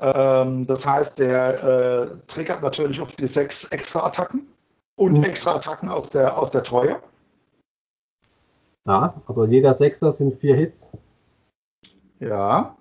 [0.00, 4.48] Ähm, das heißt, der äh, triggert natürlich auf die sechs extra Attacken
[4.96, 5.24] und Mhm.
[5.24, 7.00] extra Attacken aus der, aus der Treue.
[8.86, 10.88] Ja, also jeder Sechser sind vier Hits.
[12.18, 12.76] Ja.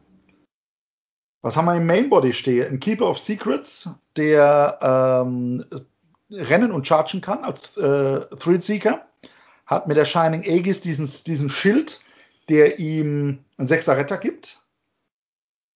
[1.42, 2.68] Was haben wir im Mainbody stehen?
[2.68, 5.66] Ein Keeper of Secrets, der ähm,
[6.32, 9.06] rennen und chargen kann als äh, Thrill Seeker.
[9.68, 12.02] Hat mit der Shining Aegis diesen, diesen Schild,
[12.50, 14.64] der ihm einen Sechser Retter gibt.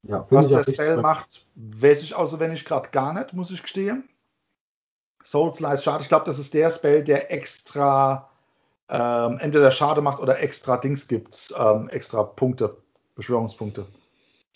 [0.03, 4.09] Ja, Was richtig Spell macht, weiß ich auswendig gerade gar nicht, muss ich gestehen.
[5.23, 8.29] Soul Slice Schade, ich glaube, das ist der Spell, der extra
[8.89, 12.77] ähm, entweder Schade macht oder extra Dings gibt, ähm, extra Punkte,
[13.15, 13.87] Beschwörungspunkte.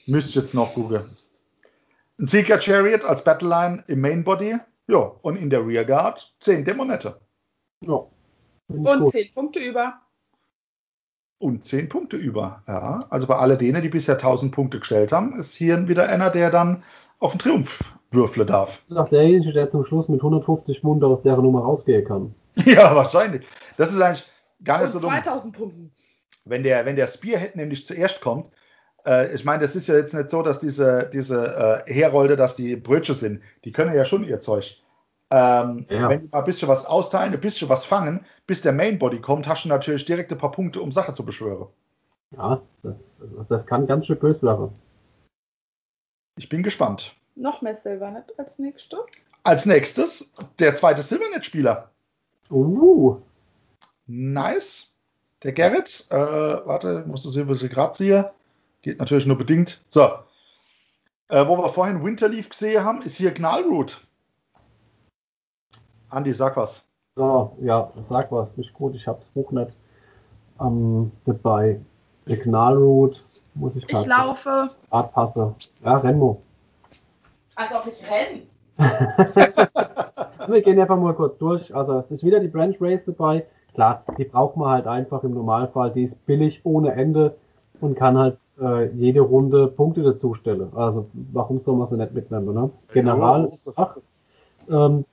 [0.05, 1.15] Müsste ich jetzt noch googeln.
[2.19, 4.57] Ein Seeker Chariot als Battleline im Main Body,
[4.87, 7.19] ja, und in der Rearguard 10 Dämonette
[7.81, 8.05] Ja,
[8.67, 9.13] Und gut.
[9.13, 10.01] 10 Punkte über.
[11.39, 12.63] Und 10 Punkte über.
[12.67, 16.29] Ja, also bei all denen, die bisher 1000 Punkte gestellt haben, ist hier wieder einer,
[16.29, 16.83] der dann
[17.19, 18.81] auf den Triumph würfeln darf.
[18.87, 22.33] Das ist auch derjenige, der zum Schluss mit 150 Wunder aus der Nummer rausgehen kann.
[22.65, 23.45] Ja, wahrscheinlich.
[23.77, 24.25] Das ist eigentlich
[24.63, 25.11] gar nicht Und so dumm.
[25.11, 25.91] 2000 Punkten.
[26.43, 28.49] Wenn der, wenn der Spearhead nämlich zuerst kommt,
[29.05, 32.55] äh, ich meine, das ist ja jetzt nicht so, dass diese, diese äh, Herolde, dass
[32.55, 33.41] die Brötchen sind.
[33.63, 34.81] Die können ja schon ihr Zeug.
[35.29, 36.09] Ähm, Ja.
[36.09, 39.47] Wenn die mal ein bisschen was austeilen, ein bisschen was fangen, bis der Mainbody kommt,
[39.47, 41.67] hast du natürlich direkt ein paar Punkte, um Sache zu beschwören.
[42.31, 42.95] Ja, das,
[43.49, 44.69] das kann ganz schön böse werden.
[46.37, 47.15] Ich bin gespannt.
[47.35, 48.99] Noch mehr Silvernet als nächstes.
[49.43, 51.89] Als nächstes der zweite Silvernet-Spieler.
[52.49, 53.21] Uh,
[54.07, 54.95] Nice.
[55.43, 58.25] Der Gerrit, äh, warte, ich muss das hier bisschen gerade sehen.
[58.81, 59.83] Geht natürlich nur bedingt.
[59.89, 60.01] So.
[61.29, 64.06] Äh, wo wir vorhin Winterleaf gesehen haben, ist hier Gnarlroot.
[66.09, 66.85] Andi, sag was.
[67.15, 69.75] so, ja, sag was, nicht gut, ich habe das Buch nicht
[70.59, 71.79] ähm, dabei.
[72.27, 73.23] Der Knallroot,
[73.55, 74.69] muss ich Ich laufe.
[74.91, 75.55] Radpasse.
[75.83, 76.41] Ja, Renmo.
[77.55, 78.41] Als ob ich renne.
[80.47, 81.73] Wir gehen einfach mal kurz durch.
[81.75, 83.45] Also es ist wieder die Branch Race dabei.
[83.73, 85.91] Klar, die braucht man halt einfach im Normalfall.
[85.91, 87.35] Die ist billig ohne Ende
[87.81, 90.71] und kann halt äh, jede Runde Punkte dazu stellen.
[90.75, 92.53] Also warum soll man sie nicht mitnehmen?
[92.53, 92.69] Ne?
[92.93, 93.53] General Ja.
[93.53, 93.97] ist ach,
[94.69, 95.05] ähm,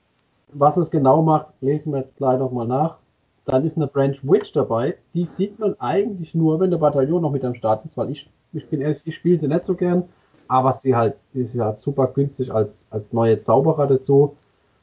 [0.54, 2.96] was es genau macht, lesen wir jetzt gleich nochmal nach.
[3.44, 4.94] Dann ist eine Branch Witch dabei.
[5.12, 8.30] Die sieht man eigentlich nur, wenn der Bataillon noch mit am Start ist, weil ich,
[8.52, 10.04] ich bin ehrlich, ich spiele sie nicht so gern.
[10.48, 14.36] Aber sie halt ist ja super günstig als, als neue Zauberer dazu.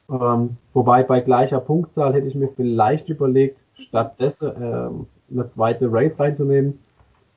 [0.10, 6.20] Ähm, wobei bei gleicher Punktzahl hätte ich mir vielleicht überlegt, stattdessen ähm, eine zweite Raid
[6.20, 6.80] reinzunehmen.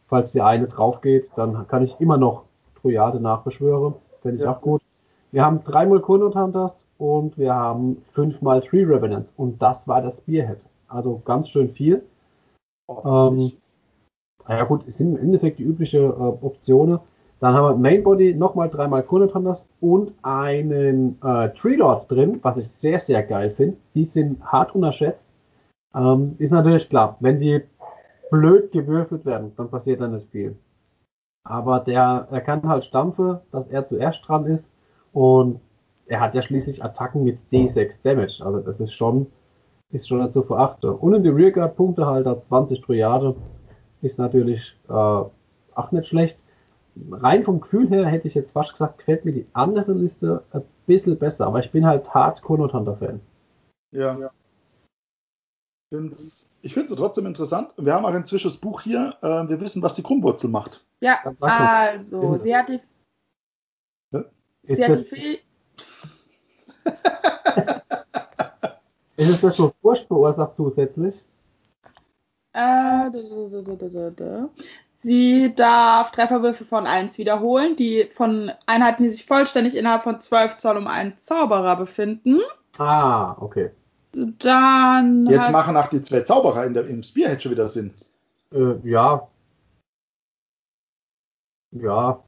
[0.09, 2.45] Falls die eine drauf geht, dann kann ich immer noch
[2.81, 3.95] Trojade nachbeschwören.
[4.23, 4.53] Fände ich Ja.
[4.53, 4.83] auch gut.
[5.33, 9.31] Wir haben dreimal Kunut Hunters und wir haben fünfmal Tree Revenants.
[9.37, 10.59] Und das war das Spearhead.
[10.89, 12.03] Also ganz schön viel.
[12.89, 13.53] Ähm,
[14.47, 17.01] naja gut, es sind im Endeffekt die üblichen äh, Optionen.
[17.41, 22.57] Dann haben wir Mainbody nochmal dreimal Kunut Hunters und einen äh, Tree Lord drin, was
[22.57, 23.77] ich sehr, sehr geil finde.
[23.95, 25.27] Die sind hart unterschätzt.
[25.95, 27.63] Ähm, ist natürlich klar, wenn die
[28.31, 30.57] blöd gewürfelt werden, dann passiert da nicht viel.
[31.45, 34.69] Aber der, er kann halt stampfen, dass er zuerst dran ist
[35.13, 35.61] und
[36.07, 38.45] er hat ja schließlich Attacken mit D6 Damage.
[38.45, 39.27] Also das ist schon,
[39.91, 40.91] ist schon zu verachten.
[40.91, 43.35] Und in die Rearguard Punkte halt hat 20 Triade
[44.03, 46.39] ist natürlich äh, auch nicht schlecht.
[47.11, 50.63] rein vom Gefühl her hätte ich jetzt fast gesagt, gefällt mir die andere Liste ein
[50.87, 53.21] bisschen besser, aber ich bin halt hart Chrono Hunter Fan.
[53.93, 54.19] Ja.
[54.19, 54.31] ja.
[56.63, 57.71] Ich finde es trotzdem interessant.
[57.77, 59.15] Wir haben auch inzwischen das Buch hier.
[59.23, 60.85] Äh, wir wissen, was die Krummwurzel macht.
[61.01, 62.81] Ja, also, sie hat die.
[64.13, 64.25] Ja?
[64.65, 65.44] Sie hat die Fee
[69.17, 71.23] Ist es das schon Furcht verursacht zusätzlich?
[72.53, 73.11] Äh,
[74.95, 80.57] Sie darf Trefferwürfe von 1 wiederholen, die von Einheiten, die sich vollständig innerhalb von 12
[80.57, 82.41] Zoll um einen Zauberer befinden.
[82.79, 83.71] Ah, okay.
[84.13, 85.27] Dann.
[85.27, 87.93] Jetzt machen auch die zwei Zauberer in der, im Spearhead schon wieder Sinn.
[88.53, 89.29] Äh, ja.
[91.73, 92.23] Ja.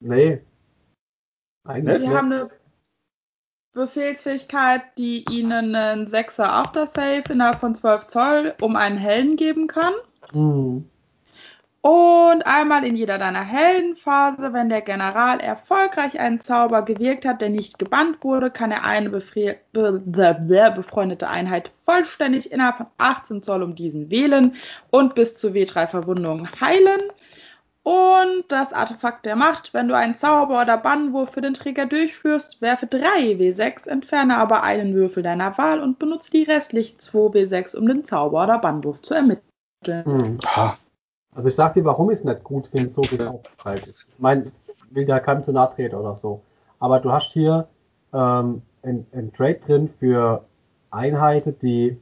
[0.00, 0.42] Nee.
[1.64, 1.98] Eigentlich.
[2.02, 2.50] Sie haben eine
[3.74, 9.92] Befehlsfähigkeit, die ihnen einen 6er Aftersave innerhalb von 12 Zoll um einen Helden geben kann.
[10.32, 10.88] Mhm.
[11.86, 17.50] Und einmal in jeder deiner Heldenphase, wenn der General erfolgreich einen Zauber gewirkt hat, der
[17.50, 23.62] nicht gebannt wurde, kann er eine be be befreundete Einheit vollständig innerhalb von 18 Zoll
[23.62, 24.54] um diesen wählen
[24.92, 27.02] und bis zu W3 Verwundungen heilen.
[27.84, 32.62] Und das Artefakt der Macht, wenn du einen Zauber oder Bannwurf für den Träger durchführst,
[32.62, 37.76] werfe 3 W6, entferne aber einen Würfel deiner Wahl und benutze die restlichen 2 W6,
[37.76, 39.42] um den Zauber oder Bannwurf zu ermitteln.
[39.84, 40.38] Hm.
[41.34, 44.06] Also ich sag dir, warum ich es nicht gut finde, so wie es aufgeteilt ist.
[44.08, 46.40] Ich meine, ich will da keinem zu nahe treten oder so.
[46.78, 47.68] Aber du hast hier
[48.14, 50.42] ähm, ein, ein Trade drin für
[50.90, 51.98] Einheiten, die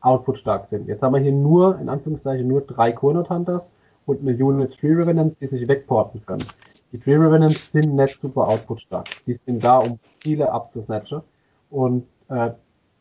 [0.00, 0.86] Output stark sind.
[0.86, 3.72] Jetzt haben wir hier nur, in Anführungszeichen, nur drei Coordinate Hunters
[4.06, 6.44] und eine Unit Tree Revenants, die sich wegporten können.
[6.92, 9.08] Die Tree Revenants sind nicht super output stark.
[9.26, 11.22] Die sind da, um Ziele abzusnatchen.
[11.70, 12.50] Und äh,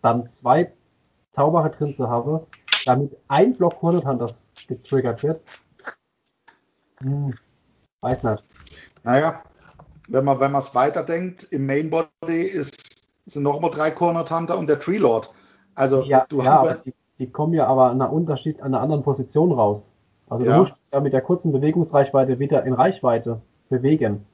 [0.02, 0.72] dann zwei
[1.34, 2.42] Zauberer drin zu haben,
[2.86, 4.34] damit ein Block 100 Hunters
[4.68, 5.42] getriggert wird.
[7.00, 7.34] Hm,
[8.02, 8.44] weiß nicht.
[9.04, 9.44] Naja,
[10.08, 12.78] wenn man wenn es weiterdenkt, im Main Body ist,
[13.26, 15.34] sind noch immer drei Corner Hunter und der Tree Lord.
[15.76, 19.04] Also ja, du ja, die, die, kommen ja aber an einer Unterschied, an einer anderen
[19.04, 19.90] Position raus.
[20.30, 20.54] Also ja.
[20.54, 24.26] du musst ja mit der kurzen Bewegungsreichweite wieder in Reichweite bewegen.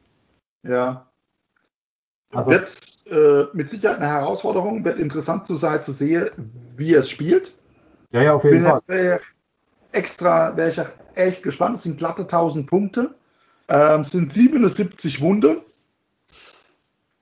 [0.63, 1.07] Ja.
[2.31, 2.69] Also, wird
[3.07, 6.29] äh, mit Sicherheit eine Herausforderung, wird interessant zu sein zu sehen,
[6.75, 7.53] wie es spielt.
[8.11, 8.81] Ja, ja, auf jeden Bin Fall.
[8.87, 9.19] Wär
[9.91, 10.81] extra wäre ich
[11.15, 11.77] echt gespannt.
[11.77, 13.15] Es sind glatte 1000 Punkte.
[13.67, 15.61] Ähm, es sind 77 Wunde.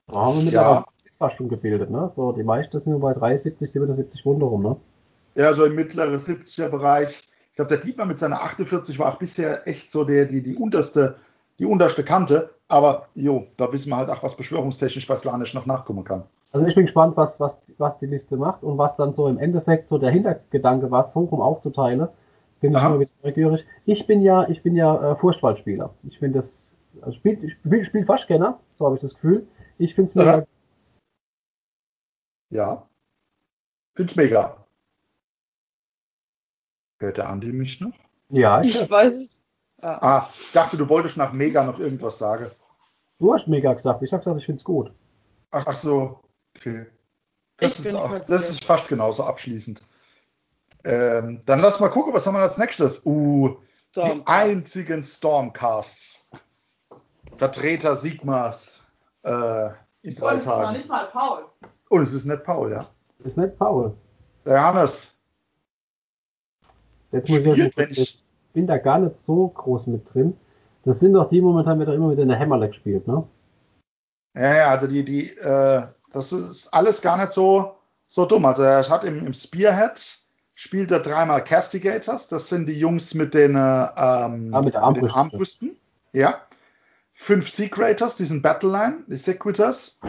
[0.06, 0.84] Da haben wir mit ja.
[1.20, 2.12] der schon gebildet, ne?
[2.16, 4.76] So, die meisten sind nur bei 73, 77 Wunde rum, ne?
[5.34, 7.27] Ja, so im mittleren 70er Bereich
[7.58, 11.16] glaube, der Dietmar mit seiner 48 war auch bisher echt so der, die, die unterste,
[11.58, 12.50] die unterste Kante.
[12.68, 16.22] Aber jo, da wissen wir halt auch, was beschwörungstechnisch bei Slanisch noch nachkommen kann.
[16.52, 19.38] Also ich bin gespannt, was, was, was die Liste macht und was dann so im
[19.38, 22.08] Endeffekt so der Hintergedanke war, so rum aufzuteilen.
[22.60, 23.64] Bin ich immer wieder neugierig.
[23.86, 25.92] Ich bin ja, ich bin ja äh, Furchtwaldspieler.
[26.08, 27.54] Ich finde das, also spielt, ich
[27.86, 29.46] spiel fast gerne, so habe ich das Gefühl.
[29.78, 30.46] Ich finde es mega.
[32.50, 32.88] Ja.
[33.94, 34.67] Finde es mega.
[36.98, 37.92] Hört der Andi mich noch?
[38.28, 39.42] Ja, ich, ich weiß es.
[39.80, 39.98] Ah.
[40.00, 42.50] ah, ich dachte, du wolltest nach Mega noch irgendwas sagen.
[43.18, 44.02] Du hast Mega gesagt.
[44.02, 44.92] Ich habe gesagt, ich finde es gut.
[45.50, 46.20] Ach, ach, so,
[46.56, 46.86] okay.
[47.58, 49.80] Das, ist, auch, das ist fast genauso abschließend.
[50.84, 53.04] Ähm, dann lass mal gucken, was haben wir als nächstes?
[53.04, 53.56] Uh,
[53.96, 56.28] die einzigen Stormcasts.
[57.36, 58.86] Vertreter Sigmas
[59.22, 59.70] äh,
[60.02, 60.68] in drei Und Tagen.
[60.68, 61.44] Und nicht mal Paul.
[61.88, 62.88] Und es ist nicht Paul, ja.
[63.20, 63.96] Es ist nicht Paul.
[64.44, 65.17] Der Hannes.
[67.12, 70.36] Jetzt muss ich, wenn ich bin da gar nicht so groß mit drin.
[70.84, 73.26] Das sind doch die momentan, wer da immer mit in der Hammerleg spielt, ne?
[74.34, 75.82] Ja, ja, also die, die, äh,
[76.12, 78.44] das ist alles gar nicht so, so dumm.
[78.44, 80.18] Also er hat im, im Spearhead
[80.54, 84.74] spielt er dreimal Castigators, das sind die Jungs mit den, äh, ähm, ah, mit, mit
[84.74, 85.76] den Armbrüsten.
[86.12, 86.40] Ja.
[87.12, 90.00] Fünf Secretors, die sind Battleline, die Sequitors.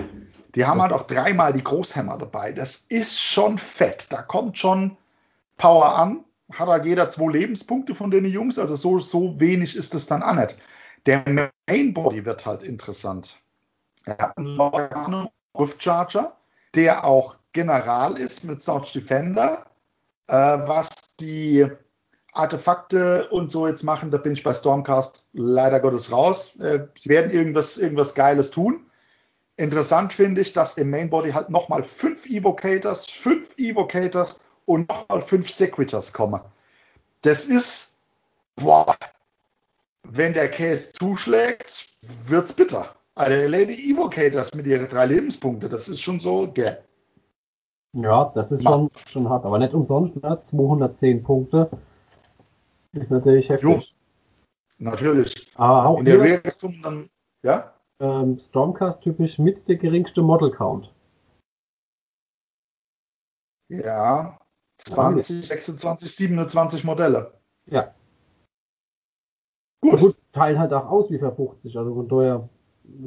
[0.55, 2.51] Die haben halt auch dreimal die Großhammer dabei.
[2.51, 4.07] Das ist schon fett.
[4.09, 4.97] Da kommt schon
[5.57, 9.93] Power an hat halt jeder zwei Lebenspunkte von den Jungs, also so, so wenig ist
[9.93, 10.57] es dann auch nicht.
[11.05, 13.39] Der Mainbody wird halt interessant.
[14.05, 15.31] Er hat einen Lorano
[15.77, 16.35] Charger,
[16.75, 19.65] der auch General ist mit South Defender.
[20.27, 20.89] Äh, was
[21.19, 21.67] die
[22.33, 26.55] Artefakte und so jetzt machen, da bin ich bei Stormcast leider Gottes raus.
[26.59, 28.85] Äh, sie werden irgendwas, irgendwas Geiles tun.
[29.57, 34.39] Interessant finde ich, dass im Mainbody halt nochmal fünf Evocators, fünf Evocators
[34.69, 36.43] und nochmal fünf Sequitors komme.
[37.21, 37.97] Das ist,
[38.55, 38.95] boah,
[40.03, 41.87] wenn der Case zuschlägt,
[42.27, 42.95] wird's bitter.
[43.15, 46.83] Also Lady Evocators mit ihren drei Lebenspunkte, das ist schon so, gell.
[47.93, 50.39] Ja, das ist schon, schon hart, aber nicht umsonst, ne?
[50.51, 51.71] 210 Punkte.
[52.93, 53.67] Ist natürlich heftig.
[53.67, 53.81] Jo.
[54.77, 55.51] Natürlich.
[55.55, 57.09] Aber auch In der kommen dann,
[57.41, 57.73] ja?
[57.99, 60.93] ähm, Stormcast typisch mit der geringste Model Count.
[63.69, 64.39] Ja.
[64.93, 67.33] 20, 26, 27 Modelle.
[67.67, 67.93] Ja.
[69.81, 69.99] Gut.
[69.99, 72.49] Gut, teilen halt auch aus wie 50, also von daher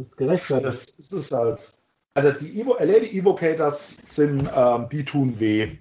[0.01, 0.99] ist gerechtfertigt.
[0.99, 1.77] Das ist es halt.
[2.15, 5.79] Also die Evo, LED Evocators sind, ähm, die tun weh.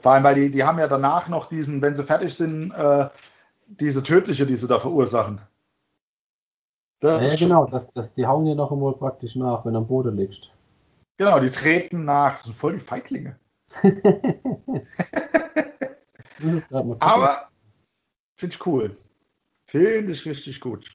[0.00, 3.08] Vor allem, weil die, die haben ja danach noch diesen, wenn sie fertig sind, äh,
[3.66, 5.40] diese tödliche, die sie da verursachen.
[7.00, 9.86] Das Ja, genau, das, das, die hauen dir noch einmal praktisch nach, wenn du am
[9.86, 10.50] Boden liegst.
[11.18, 12.36] Genau, die treten nach.
[12.36, 13.36] Das sind voll die Feiglinge.
[16.98, 17.48] Aber
[18.36, 18.96] finde ich cool.
[19.66, 20.90] Finde ich richtig gut.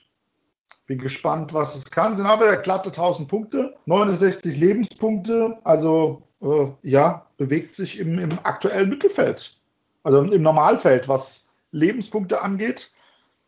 [0.85, 2.15] Bin gespannt, was es kann.
[2.15, 5.57] Sind aber glatte 1000 Punkte, 69 Lebenspunkte.
[5.63, 9.57] Also äh, ja, bewegt sich im, im aktuellen Mittelfeld.
[10.03, 12.91] Also im Normalfeld, was Lebenspunkte angeht.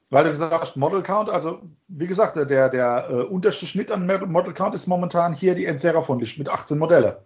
[0.10, 3.92] Weil du gesagt hast, Model Count, also wie gesagt, der, der, der äh, unterste Schnitt
[3.92, 7.24] an Model Count ist momentan hier die Enserafon-Licht mit 18 Modelle.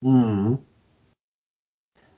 [0.00, 0.58] Mhm.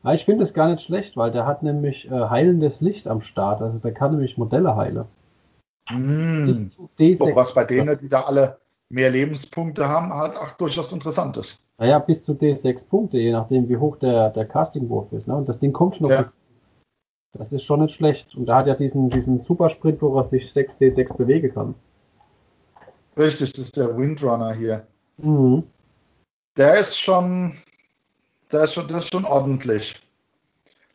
[0.05, 3.23] Ja, ich finde es gar nicht schlecht, weil der hat nämlich äh, heilendes Licht am
[3.23, 3.63] Start.
[3.63, 5.07] Also der kann nämlich Modelle heilen.
[5.91, 6.47] Mm.
[6.47, 7.19] Bis zu D6.
[7.19, 8.59] Doch, was bei denen, die da alle
[8.91, 11.65] mehr Lebenspunkte haben, halt auch durchaus interessant ist.
[11.79, 15.27] Naja, bis zu D6 Punkte, je nachdem wie hoch der, der Castingwurf ist.
[15.27, 15.35] Ne?
[15.37, 16.23] Und das Ding kommt schon auf Ja.
[16.25, 18.35] die Das ist schon nicht schlecht.
[18.37, 21.75] Und er hat ja diesen, diesen Supersprint, wo er sich 6D6 bewegen kann.
[23.17, 24.87] Richtig, das ist der Windrunner hier.
[25.17, 25.65] Mhm.
[26.57, 27.55] Der ist schon,
[28.55, 30.01] der ist schon, das ist schon ordentlich.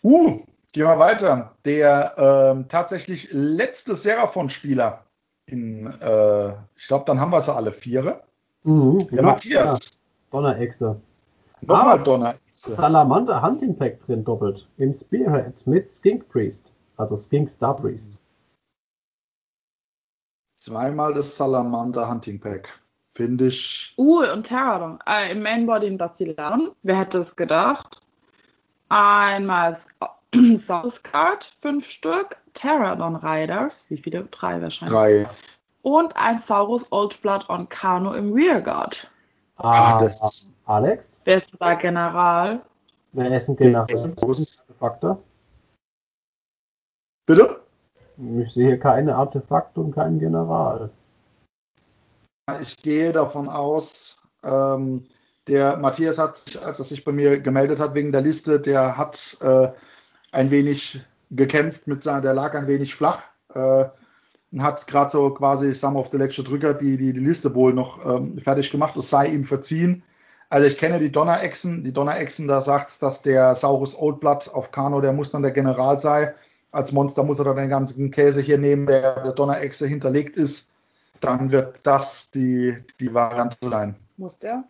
[0.01, 0.39] Uh,
[0.71, 1.55] gehen wir weiter.
[1.65, 5.03] Der ähm, tatsächlich letzte Seraphon-Spieler
[5.45, 8.23] in, äh, ich glaube, dann haben wir sie alle viere.
[8.63, 9.07] Mhm.
[9.11, 9.79] Der Matthias.
[10.31, 11.01] Donnerechse.
[11.61, 12.03] Nochmal Ah.
[12.03, 12.35] Donner.
[12.53, 14.67] Salamander Hunting Pack drin doppelt.
[14.77, 16.71] Im Spearhead mit Skink Priest.
[16.97, 18.07] Also Skink Star Priest.
[20.55, 22.69] Zweimal das Salamander Hunting Pack.
[23.19, 23.93] Finde ich.
[23.97, 24.97] Uh, und Terradon.
[25.05, 26.69] Äh, Im Mainbody ein Basilan.
[26.83, 27.99] Wer hätte es gedacht?
[28.87, 29.77] Einmal
[30.65, 32.37] South Guard, fünf Stück.
[32.53, 33.85] Terradon Riders.
[33.89, 34.23] Wie viele?
[34.31, 34.97] Drei wahrscheinlich.
[34.97, 35.29] Drei.
[35.81, 39.11] Und ein Saurus Old Blood on Kano im Rearguard.
[39.57, 41.05] Ah, Ah, das ist Alex?
[41.25, 42.61] Wer ist da General?
[43.11, 44.13] Wer ist ein General?
[44.21, 45.17] Artefakte?
[47.25, 47.59] Bitte?
[48.17, 50.89] Ich sehe hier keine Artefakte und keinen General.
[52.61, 55.05] Ich gehe davon aus, ähm,
[55.47, 58.97] der Matthias hat sich, als er sich bei mir gemeldet hat wegen der Liste, der
[58.97, 59.69] hat äh,
[60.31, 63.23] ein wenig gekämpft mit seiner, der lag ein wenig flach
[63.53, 63.85] äh,
[64.51, 67.19] und hat gerade so quasi, ich sag mal auf der letzte Drücker, die, die, die
[67.19, 68.95] Liste wohl noch ähm, fertig gemacht.
[68.97, 70.03] Es sei ihm verziehen.
[70.49, 71.83] Also ich kenne die Donnerechsen.
[71.83, 76.01] Die Donnerechsen, da sagt dass der Saurus Oldblood auf Kano, der muss dann der General
[76.01, 76.33] sein.
[76.71, 80.71] Als Monster muss er dann den ganzen Käse hier nehmen, der der Donnerechse hinterlegt ist.
[81.21, 83.95] Dann wird das die, die Variante sein.
[84.17, 84.63] Muss der?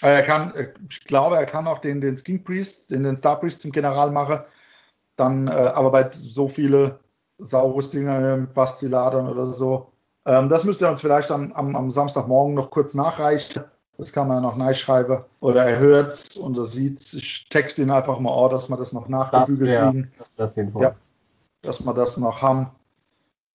[0.00, 3.16] Äh, Er kann, äh, ich glaube, er kann auch den, den Skink Priest, den, den
[3.16, 4.40] Star Priest zum General machen.
[5.16, 6.98] Dann, äh, aber bei so viele
[7.38, 9.92] Saurus-Dinger mit Bastiladern oder so,
[10.24, 13.64] ähm, das müsste er uns vielleicht dann am, am Samstagmorgen noch kurz nachreichen.
[13.98, 15.24] Das kann man noch nachschreiben.
[15.40, 18.76] Oder er hört es und er sieht Ich texte ihn einfach mal an, dass wir
[18.76, 20.56] das noch Das nachgebügelt wäre kriegen, das.
[20.56, 20.94] Ja.
[21.62, 22.70] dass wir das noch haben,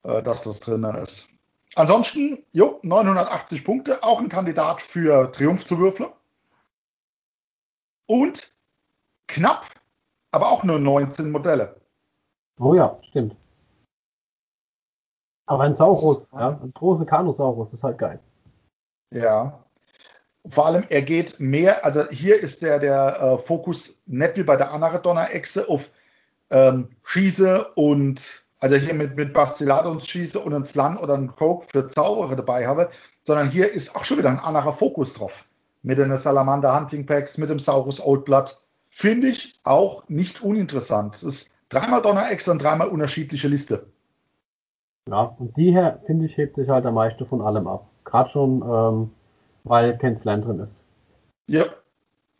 [0.03, 1.29] äh, dass das drin ist.
[1.77, 6.09] Ansonsten, jo, 980 Punkte, auch ein Kandidat für Triumph zu würfeln.
[8.07, 8.51] Und
[9.27, 9.63] knapp,
[10.31, 11.79] aber auch nur 19 Modelle.
[12.59, 13.35] Oh ja, stimmt.
[15.45, 18.19] Aber ein Saurus, ja, ein großer Kanosaurus, ist halt geil.
[19.11, 19.63] Ja.
[20.49, 24.55] Vor allem, er geht mehr, also hier ist der, der äh, Fokus nicht wie bei
[24.55, 25.91] der anderen Donnerechse auf
[26.49, 31.67] ähm, Schieße und, also hier mit, mit Bastiladons Schieße und ein Slan oder ein Coke
[31.69, 32.89] für Zauberer dabei habe,
[33.23, 35.45] sondern hier ist auch schon wieder ein anderer Fokus drauf.
[35.83, 38.59] Mit den Salamander Hunting Packs, mit dem Saurus Old Blood.
[38.89, 41.15] Finde ich auch nicht uninteressant.
[41.15, 43.87] Es ist dreimal Donnerechse und dreimal unterschiedliche Liste.
[45.07, 47.87] Ja, und die hier, finde ich, hebt sich halt am meisten von allem ab.
[48.03, 49.11] Gerade schon, ähm,
[49.63, 50.83] weil kein Slan drin ist.
[51.45, 51.65] Ja,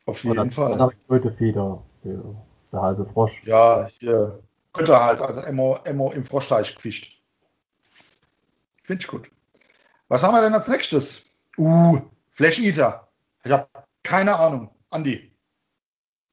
[0.06, 0.74] auf jeden Oder Fall.
[0.74, 2.20] oder Krötefieder, der,
[2.72, 3.42] der halbe Frosch.
[3.46, 4.40] Ja, hier
[4.78, 7.22] könnte halt, also Emmo, Emmo im Froschteich gefischt.
[8.84, 9.30] Finde ich gut.
[10.08, 11.26] Was haben wir denn als nächstes?
[11.58, 12.00] Uh,
[12.32, 13.08] Flash Eater.
[13.44, 13.68] Ich habe
[14.04, 14.70] keine Ahnung.
[14.90, 15.34] Andi.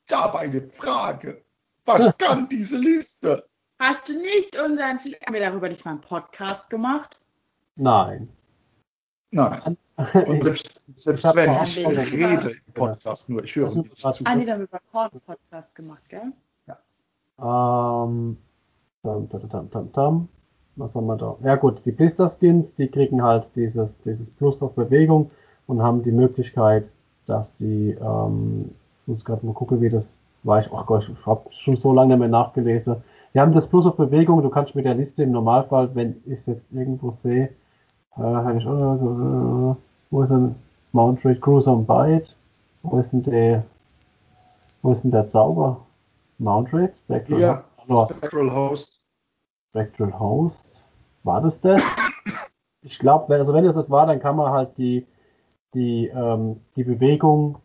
[0.06, 1.42] Da habe eine Frage.
[1.84, 3.48] Was kann diese Liste?
[3.78, 7.20] Hast du nicht unseren Flie Haben wir darüber nicht mal einen Podcast gemacht?
[7.76, 8.28] Nein.
[9.30, 9.76] Nein.
[9.96, 14.22] Und selbst, selbst Ich wenn ich schon rede im Podcast, nur ich höre nicht zu.
[14.22, 16.32] Nee, da haben wir über einen Podcast gemacht, gell?
[17.38, 18.36] Ähm,
[19.02, 20.28] tam, tam, tam, tam,
[20.76, 21.36] was haben wir da?
[21.42, 25.30] Ja gut, die Blister Skins, die kriegen halt dieses, dieses Plus auf Bewegung
[25.66, 26.90] und haben die Möglichkeit,
[27.26, 28.70] dass sie, ähm,
[29.02, 30.06] ich muss gerade mal gucken, wie das
[30.42, 30.60] war.
[30.60, 32.96] Ich, oh Gott, ich habe schon so lange mehr nachgelesen.
[33.34, 36.38] Die haben das Plus auf Bewegung, du kannst mit der Liste im Normalfall, wenn ich
[36.40, 37.50] es jetzt irgendwo sehe,
[38.16, 39.76] äh, habe ich, äh,
[40.10, 40.54] wo ist denn
[40.92, 42.28] Mount Rate Cruiser und Bite?
[42.82, 43.64] Wo ist denn der,
[44.82, 45.83] wo ist denn der Zauber?
[46.38, 46.94] Mount Rate?
[47.04, 47.64] Spectral ja,
[48.10, 49.00] Spectral Host.
[49.70, 50.64] Spectral Host.
[51.22, 51.82] War das das?
[52.82, 55.06] Ich glaube, also wenn es das war, dann kann man halt die,
[55.72, 57.58] die, ähm, die Bewegung,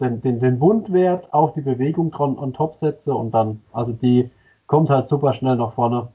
[0.00, 4.30] den, den, den Wundwert auf die Bewegung dran on top setze und dann, also die
[4.66, 6.08] kommt halt super schnell nach vorne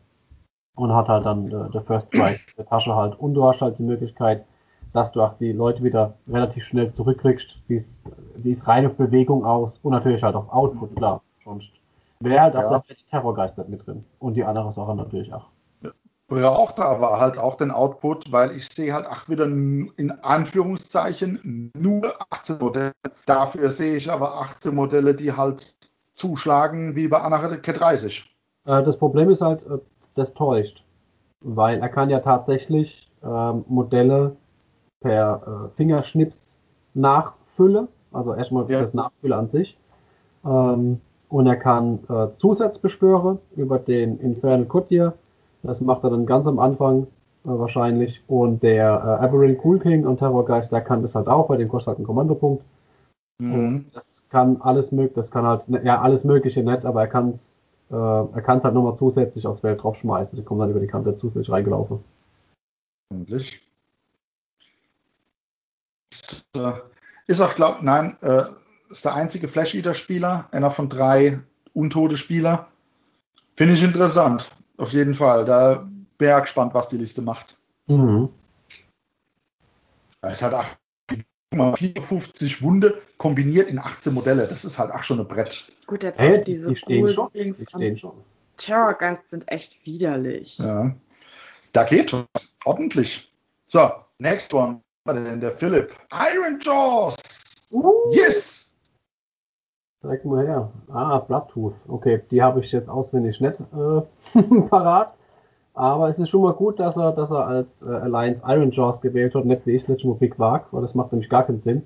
[0.76, 3.20] und hat halt dann äh, der First Strike der Tasche halt.
[3.20, 4.46] Und du hast halt die Möglichkeit,
[4.94, 7.48] dass du auch die Leute wieder relativ schnell zurückkriegst.
[7.68, 7.90] Die ist,
[8.38, 11.22] die ist rein auf Bewegung aus und natürlich halt auf Output, klar.
[11.44, 11.70] Sonst
[12.24, 12.84] wäre halt auch ja.
[12.88, 14.06] der Terrorgeist mit drin.
[14.20, 15.48] Und die andere Sache natürlich auch.
[16.32, 20.12] Ja, auch da war halt auch den Output, weil ich sehe halt auch wieder in
[20.22, 22.94] Anführungszeichen nur 18 Modelle.
[23.26, 25.76] Dafür sehe ich aber 18 Modelle, die halt
[26.14, 28.24] zuschlagen wie bei Anarchike 30.
[28.66, 29.78] Äh, das Problem ist halt, äh,
[30.16, 30.84] das täuscht.
[31.42, 34.36] Weil er kann ja tatsächlich ähm, Modelle
[35.02, 36.56] per äh, Fingerschnips
[36.94, 37.88] nachfüllen.
[38.12, 38.82] Also erstmal ja.
[38.82, 39.78] das Nachfüllen an sich.
[40.46, 41.02] Ähm,
[41.34, 45.14] und er kann äh, Zusatzbeschwöre über den Infernal Coutier
[45.64, 47.08] das macht er dann ganz am Anfang
[47.46, 48.22] äh, wahrscheinlich.
[48.28, 51.70] Und der äh, Aberrant Cool King und Terrorgeist, der kann das halt auch, bei dem
[51.70, 52.64] kostet halt einen Kommandopunkt.
[53.40, 53.86] Mhm.
[53.94, 57.58] das kann alles mögliche, das kann halt, ja, alles Mögliche nicht, aber er kann es
[57.90, 60.38] äh, er kann es halt nochmal zusätzlich aufs Feld draufschmeißen.
[60.38, 62.04] Die kommen dann über die Kante zusätzlich reingelaufen.
[63.12, 63.62] Endlich.
[67.28, 68.44] Ist, auch, glaub, nein, äh,
[68.94, 71.40] ist der einzige Flash-Eater-Spieler, einer von drei
[71.74, 72.68] Untote-Spieler.
[73.56, 74.50] Finde ich interessant.
[74.78, 75.46] Auf jeden Fall.
[75.46, 75.88] Da
[76.18, 77.58] bin ich gespannt, was die Liste macht.
[77.88, 78.30] Mhm.
[80.22, 80.78] Es hat
[81.52, 84.48] 54 Wunde kombiniert in 18 Modelle.
[84.48, 85.68] Das ist halt auch schon ein Brett.
[85.86, 87.30] Gut, der hey, diese die stehen schon.
[87.34, 88.14] Die stehen schon.
[88.58, 90.58] Terrorgeist sind echt widerlich.
[90.60, 90.96] Ja.
[91.74, 92.56] Da geht was.
[92.66, 93.32] Ordentlich.
[93.68, 94.82] So, next one.
[95.06, 95.92] Der Philipp.
[96.12, 97.18] Iron Jaws.
[97.72, 98.14] Uh.
[98.14, 98.63] Yes.
[100.04, 100.70] Zeig mal her.
[100.92, 101.76] Ah, Bloodtooth.
[101.88, 105.14] Okay, die habe ich jetzt auswendig nicht äh, parat.
[105.74, 109.00] Aber es ist schon mal gut, dass er, dass er als äh, Alliance Iron Jaws
[109.00, 111.62] gewählt hat, nicht wie ich letztes Mal Big Quark, weil das macht nämlich gar keinen
[111.62, 111.84] Sinn.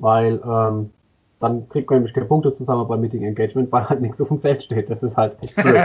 [0.00, 0.90] Weil ähm,
[1.38, 4.40] dann kriegt man nämlich keine Punkte zusammen beim Meeting Engagement, weil halt nichts auf dem
[4.40, 4.88] Feld steht.
[4.88, 5.76] Das ist halt echt blöd.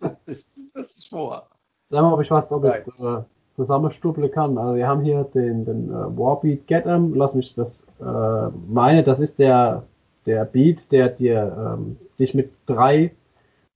[0.00, 1.48] das, ist, das ist vor.
[1.90, 3.22] Sag mal, ob ich was, ob ich äh,
[3.56, 4.56] zusammenstuppeln kann.
[4.58, 7.14] Also wir haben hier den, den äh, Warbeat Get 'em.
[7.14, 7.68] Lass mich das
[8.00, 9.82] äh, meine, das ist der
[10.26, 13.12] der Beat, der dir ähm, dich mit drei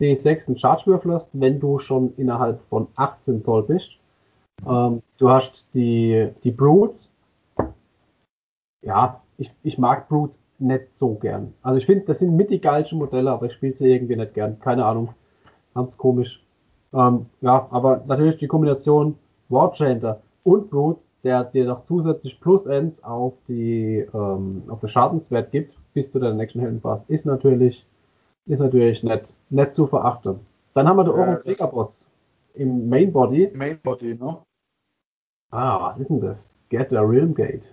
[0.00, 3.90] D6 einen Charge würfelst, wenn du schon innerhalb von 18 Zoll bist.
[4.66, 7.12] Ähm, du hast die, die Brutes.
[8.82, 11.54] Ja, ich, ich mag Brutes nicht so gern.
[11.62, 14.34] Also ich finde, das sind mit die geilsten Modelle, aber ich spiele sie irgendwie nicht
[14.34, 14.58] gern.
[14.60, 15.10] Keine Ahnung.
[15.74, 16.42] Ganz komisch.
[16.92, 19.16] Ähm, ja, aber natürlich die Kombination
[19.48, 25.74] Warchanter und Brutes, der dir noch zusätzlich Plus Ends auf ähm, auf den Schadenswert gibt,
[25.98, 27.84] bis zu der nächsten Heldenphase, ist natürlich,
[28.46, 30.38] ist natürlich nicht, nicht zu verachten.
[30.74, 32.08] Dann haben wir den Orum ja, Boss
[32.54, 33.50] im Main Body.
[33.52, 34.38] Main Body, ne?
[35.50, 36.54] Ah, was ist denn das?
[36.68, 37.64] Get the Realm Gate.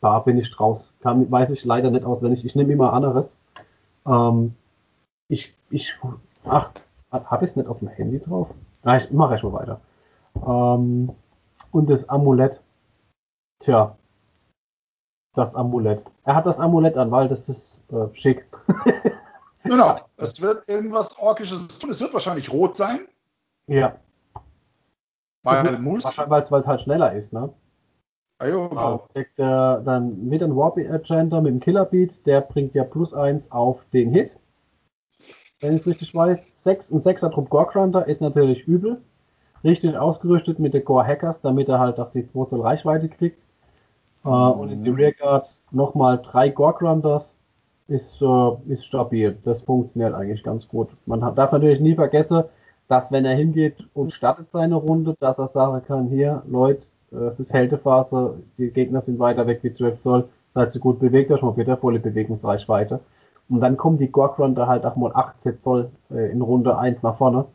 [0.00, 0.92] Da bin ich draus.
[1.00, 2.44] Kann, weiß ich leider nicht auswendig.
[2.44, 3.32] Ich nehme immer anderes.
[4.04, 4.56] Ähm,
[5.28, 5.94] ich, ich,
[6.44, 6.72] ach,
[7.12, 8.48] habe ich es nicht auf dem Handy drauf?
[8.82, 9.80] Ah, ich mache erst mal weiter.
[10.34, 11.12] Ähm,
[11.70, 12.60] und das Amulett.
[13.60, 13.96] Tja,
[15.34, 16.02] das Amulett.
[16.24, 18.46] Er hat das Amulett an, weil das ist äh, schick.
[19.64, 21.90] genau, es wird irgendwas Orkisches tun.
[21.90, 23.00] Es wird wahrscheinlich rot sein.
[23.66, 23.96] Ja.
[25.42, 26.04] Weil es muss.
[26.04, 27.52] Wahrscheinlich, weil es halt schneller ist, ne?
[28.38, 29.08] Ah, jo, genau.
[29.14, 33.52] Äh, dann mit einem Warp Agenda mit dem Killer Beat, der bringt ja plus 1
[33.52, 34.36] auf den Hit.
[35.60, 36.40] Wenn ich es richtig weiß.
[36.64, 39.02] 6, ein 6er Trupp Gore ist natürlich übel.
[39.62, 43.38] Richtig ausgerüstet mit den Gore Hackers, damit er halt auf die 2 Zoll Reichweite kriegt.
[44.24, 47.36] Äh, und in die Rearguard nochmal drei Gorgrunders
[47.88, 49.38] ist, äh, ist stabil.
[49.44, 50.88] Das funktioniert eigentlich ganz gut.
[51.06, 52.44] Man hat, darf natürlich nie vergessen,
[52.88, 57.16] dass wenn er hingeht und startet seine Runde, dass er sagen kann, hier, Leute, äh,
[57.16, 61.30] es ist Hältephase, die Gegner sind weiter weg wie 12 Zoll, seid so gut bewegt
[61.30, 63.00] euch mal bitte, volle Bewegungsreichweite.
[63.48, 67.18] Und dann kommen die Gorgrunter halt auch mal 18 Zoll äh, in Runde 1 nach
[67.18, 67.46] vorne.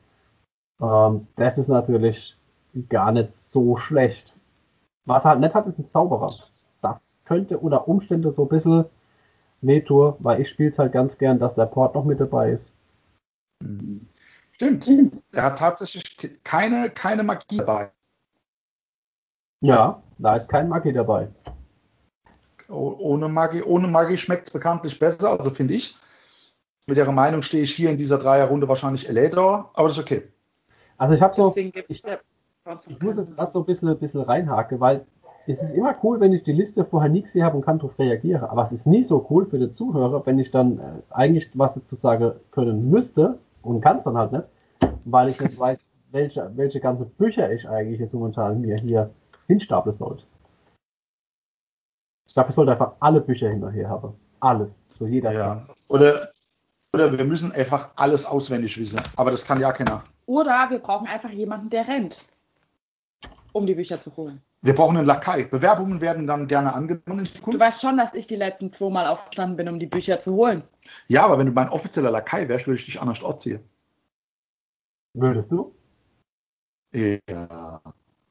[0.82, 2.36] Ähm, das ist natürlich
[2.89, 4.36] gar nicht so schlecht.
[5.05, 6.30] Was halt nicht hat, ist ein Zauberer
[7.30, 8.86] könnte unter Umständen so ein bisschen
[9.62, 12.74] wehtun, weil ich spiele es halt ganz gern, dass der Port noch mit dabei ist.
[14.54, 14.90] Stimmt.
[15.32, 17.92] Er hat tatsächlich keine, keine Magie dabei.
[19.62, 21.30] Ja, da ist kein Magie dabei.
[22.68, 25.96] Oh, ohne Magie, ohne Magie schmeckt es bekanntlich besser, also finde ich.
[26.88, 30.28] Mit ihrer Meinung stehe ich hier in dieser Dreierrunde wahrscheinlich Elador, aber das ist okay.
[30.98, 32.04] Also ich habe so, ich, ich
[33.02, 35.06] muss jetzt gerade so ein bisschen, ein bisschen reinhaken, weil
[35.50, 37.97] es ist immer cool, wenn ich die Liste vorher nie gesehen habe und kann darauf
[37.97, 38.43] reagieren.
[38.43, 41.74] Aber es ist nie so cool für den Zuhörer, wenn ich dann äh, eigentlich was
[41.74, 44.43] dazu sagen können müsste und kann es dann halt nicht,
[45.06, 45.80] weil ich nicht weiß,
[46.12, 49.10] welche, welche ganze Bücher ich eigentlich jetzt momentan mir hier
[49.47, 50.24] hinstapeln sollte.
[52.28, 54.14] Ich glaube, ich sollte einfach alle Bücher hinterher haben.
[54.39, 54.70] Alles.
[55.00, 55.32] So jeder.
[55.32, 55.66] Ja.
[55.88, 56.30] Oder,
[56.93, 60.04] oder wir müssen einfach alles auswendig wissen, aber das kann ja keiner.
[60.28, 62.24] Oder wir brauchen einfach jemanden, der rennt,
[63.52, 64.43] um die Bücher zu holen.
[64.62, 65.45] Wir brauchen einen Lakai.
[65.45, 69.07] Bewerbungen werden dann gerne angenommen in Du weißt schon, dass ich die letzten zwei Mal
[69.07, 70.64] aufgestanden bin, um die Bücher zu holen.
[71.07, 73.64] Ja, aber wenn du mein offizieller Lakai wärst, würde ich dich anders ziehen.
[75.14, 75.74] Würdest du?
[76.91, 77.82] Ja.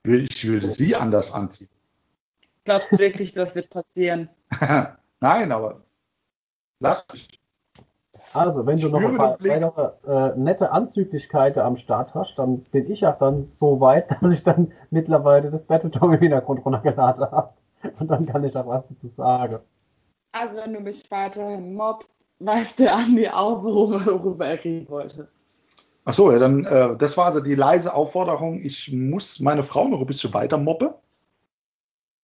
[0.04, 1.68] Ich würde sie anders anziehen.
[2.64, 4.28] Glaubst du wirklich, das wird passieren?
[5.20, 5.82] Nein, aber
[6.80, 7.37] lass mich.
[8.34, 12.90] Also, wenn du noch ein paar weitere äh, nette Anzüglichkeiten am Start hast, dann bin
[12.90, 17.54] ich ja dann so weit, dass ich dann mittlerweile das Battletom im Hintergrund runtergeladen habe.
[17.98, 19.58] Und dann kann ich auch was dazu sagen.
[20.32, 22.10] Also, wenn du mich weiterhin mobst,
[22.40, 25.28] weiß der Andi auch, worum, worüber er reden wollte.
[26.04, 28.60] Ach so, ja, dann, äh, das war also die leise Aufforderung.
[28.62, 30.94] Ich muss meine Frau noch ein bisschen weiter moppe.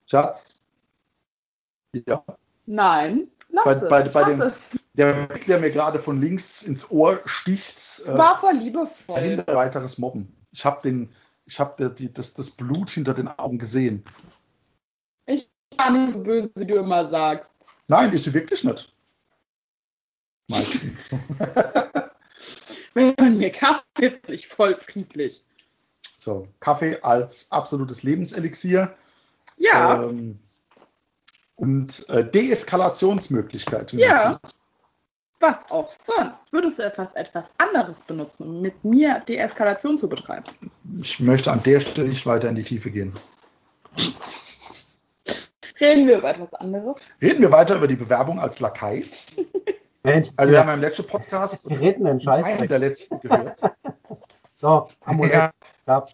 [0.07, 0.45] Schatz.
[2.07, 2.23] Ja.
[2.67, 3.81] Nein, lass Bei- es.
[3.89, 4.55] bei- bei lass dem- es.
[4.97, 9.15] Der Blick, der mir gerade von links ins Ohr sticht, äh, War voll liebevoll.
[9.17, 10.37] verhindert weiteres Mobben.
[10.53, 11.13] Ich habe den,
[11.47, 14.05] ich habe das, das Blut hinter den Augen gesehen.
[15.27, 17.51] Ich war nicht so böse, wie du immer sagst.
[17.89, 18.93] Nein, ist sie wirklich nicht.
[20.49, 21.11] Meistens.
[22.95, 25.45] Wenn man mir Kaffee bin ich voll friedlich.
[26.21, 28.95] so, Kaffee als absolutes Lebenselixier.
[29.57, 30.39] Ja, Ähm,
[31.57, 33.93] und äh, Deeskalationsmöglichkeit.
[33.93, 34.41] Ja.
[35.45, 36.53] Was auch sonst?
[36.53, 40.45] Würdest du etwas, etwas anderes benutzen, um mit mir Deeskalation zu betreiben?
[41.01, 43.13] Ich möchte an der Stelle nicht weiter in die Tiefe gehen.
[45.81, 46.97] Reden wir über etwas anderes?
[47.21, 49.05] Reden wir weiter über die Bewerbung als Lakai.
[50.03, 53.21] Mensch, Also wir haben ja im letzten Podcast wir reden den Scheiß einen der letzten
[53.21, 53.59] gehört.
[54.57, 55.33] So, Amulett.
[55.35, 55.51] Ja.
[55.87, 56.07] Ja.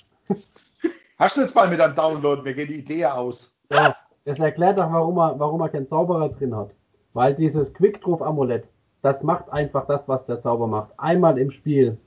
[1.19, 2.43] Hast du jetzt mal mit einem Download?
[2.43, 3.57] Mir geht die Idee aus.
[3.69, 3.77] So,
[4.25, 6.71] das erklärt doch, warum er, warum er keinen Zauberer drin hat.
[7.13, 8.67] Weil dieses Quick-Truth-Amulett,
[9.03, 10.93] das macht einfach das, was der Zauber macht.
[10.99, 11.99] Einmal im Spiel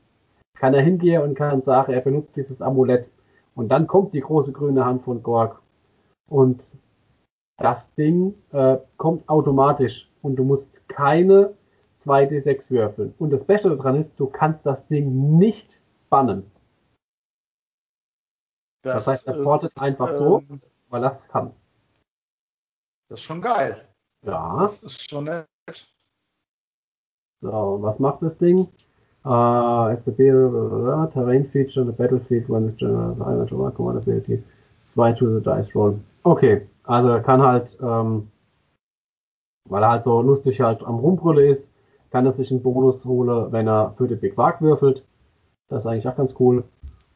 [0.57, 3.11] kann er hingehen und kann sagen, er benutzt dieses Amulett.
[3.55, 5.61] Und dann kommt die große grüne Hand von Gorg.
[6.29, 6.63] Und
[7.57, 10.09] das Ding äh, kommt automatisch.
[10.21, 11.55] Und du musst keine
[12.05, 13.13] 2d6 würfeln.
[13.19, 16.49] Und das Beste daran ist, du kannst das Ding nicht bannen.
[18.83, 20.43] Das heißt, er äh, portet einfach so.
[20.49, 21.53] ähm, Weil das kann.
[23.09, 23.87] Das ist schon geil.
[24.25, 24.59] Ja.
[24.59, 25.47] Das ist schon nett.
[27.43, 28.67] So, was macht das Ding?
[29.25, 33.15] Uh, FDP, blablabla, Terrain Feature, the Battlefield, when the general
[33.51, 34.41] or Command Ability,
[34.93, 35.99] 2 to the Dice Roll.
[36.23, 38.29] Okay, also er kann halt, ähm,
[39.69, 41.69] weil er halt so lustig halt am Rumbrülle ist,
[42.11, 45.03] kann er sich einen Bonus holen, wenn er für den Big Wag würfelt.
[45.67, 46.63] Das ist eigentlich auch ganz cool.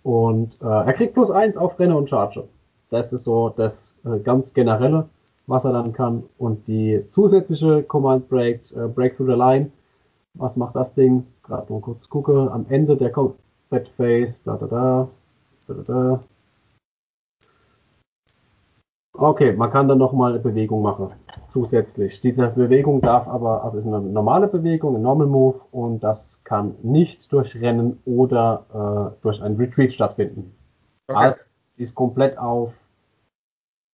[0.03, 2.43] Und äh, er kriegt plus 1 auf Renne und Charge.
[2.89, 3.73] Das ist so das
[4.03, 5.07] äh, ganz generelle,
[5.45, 6.23] was er dann kann.
[6.37, 9.71] Und die zusätzliche Command Break, äh, Break through the Line,
[10.37, 11.25] was macht das Ding?
[11.43, 12.49] Gerade mal kurz gucke.
[12.51, 15.09] Am Ende der Combat Phase, da da da,
[15.67, 16.23] da da da.
[19.13, 21.11] Okay, man kann dann nochmal eine Bewegung machen,
[21.51, 22.21] zusätzlich.
[22.21, 26.75] Diese Bewegung darf aber, also ist eine normale Bewegung, ein Normal Move und das kann
[26.83, 30.55] nicht durch Rennen oder äh, durch ein Retreat stattfinden.
[31.07, 31.17] Okay.
[31.17, 31.39] Also,
[31.77, 32.73] ist komplett auf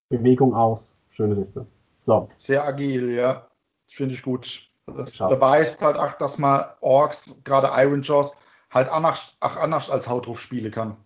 [0.09, 0.93] Bewegung aus.
[1.11, 1.65] Schöne Liste.
[2.03, 3.47] So, Sehr agil, ja.
[3.87, 4.72] Finde ich gut.
[4.87, 5.29] Das Schau.
[5.29, 8.33] beweist halt auch, dass man Orks, gerade Iron Jaws,
[8.69, 10.97] halt anders, auch anders als Hautruf spielen kann.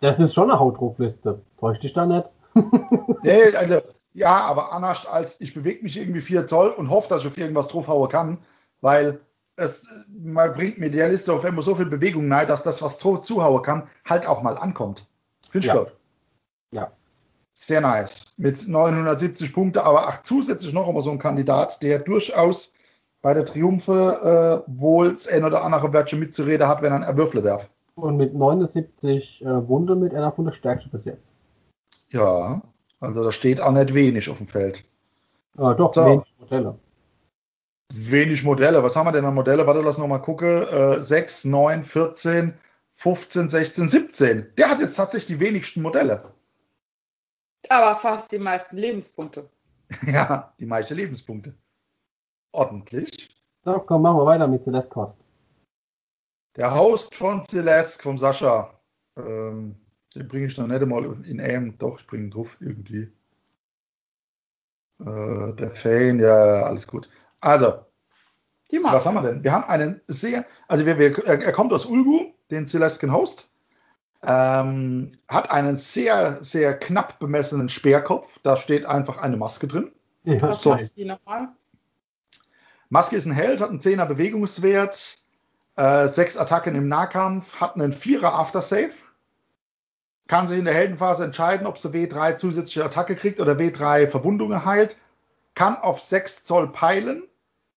[0.00, 1.40] das ist schon eine Hautdruckliste.
[1.58, 2.24] Täuscht dich da nicht?
[3.22, 3.80] Nee, also,
[4.14, 7.36] ja, aber anders als ich bewege mich irgendwie 4 Zoll und hoffe, dass ich auf
[7.38, 8.38] irgendwas draufhauen kann,
[8.80, 9.20] weil
[9.56, 12.98] es man bringt mir der Liste auf immer so viel Bewegung nahe, dass das, was
[12.98, 15.06] drauf zuhauen kann, halt auch mal ankommt.
[15.50, 15.80] Finde ich Ja.
[15.80, 15.92] gut.
[16.70, 16.92] Ja.
[17.54, 18.24] Sehr nice.
[18.36, 22.72] Mit 970 Punkte, aber auch zusätzlich noch einmal so ein Kandidat, der durchaus
[23.22, 27.44] bei der Triumphe äh, wohl das ein oder andere Wörtchen mitzureden hat, wenn er erwürfeln
[27.44, 27.68] darf.
[27.94, 31.32] Und mit 79 äh, Wunde mit einer von der stärksten bis jetzt.
[32.10, 32.62] Ja,
[33.00, 34.84] also da steht auch nicht wenig auf dem Feld.
[35.58, 36.04] Äh, doch, So.
[36.04, 36.78] wenig Modelle.
[37.92, 38.82] Wenig Modelle.
[38.82, 39.66] Was haben wir denn an Modelle?
[39.66, 40.66] Warte, lass noch mal gucken.
[40.68, 42.54] Äh, 6, 9, 14,
[42.96, 44.46] 15, 16, 17.
[44.56, 46.32] Der hat jetzt tatsächlich die wenigsten Modelle.
[47.68, 49.48] Aber fast die meisten Lebenspunkte.
[50.06, 51.54] Ja, die meisten Lebenspunkte.
[52.52, 53.36] Ordentlich.
[53.64, 55.18] So, komm, machen wir weiter mit Celeste Cost.
[56.56, 58.74] Der Host von Celeste, vom Sascha.
[59.16, 59.76] Ähm,
[60.14, 61.76] den bringe ich noch nicht einmal in Aim.
[61.78, 63.12] Doch, ich bringe ihn drauf irgendwie.
[65.00, 67.08] Äh, der Fane, ja, alles gut.
[67.40, 67.74] Also,
[68.70, 69.44] Die was haben wir denn?
[69.44, 73.50] Wir haben einen sehr, also wir, wir, er kommt aus Ulgu, den Celestin Host.
[74.22, 78.26] Ähm, hat einen sehr, sehr knapp bemessenen Speerkopf.
[78.42, 79.92] Da steht einfach eine Maske drin.
[80.24, 80.76] Ja, so.
[80.96, 81.50] die nochmal?
[82.90, 85.18] Maske ist ein Held, hat einen 10er Bewegungswert,
[85.76, 88.92] äh, 6 Attacken im Nahkampf, hat einen 4er Aftersave.
[90.26, 94.64] Kann sich in der Heldenphase entscheiden, ob sie W3 zusätzliche Attacke kriegt oder W3 Verwundungen
[94.64, 94.96] heilt.
[95.54, 97.22] Kann auf 6 Zoll peilen,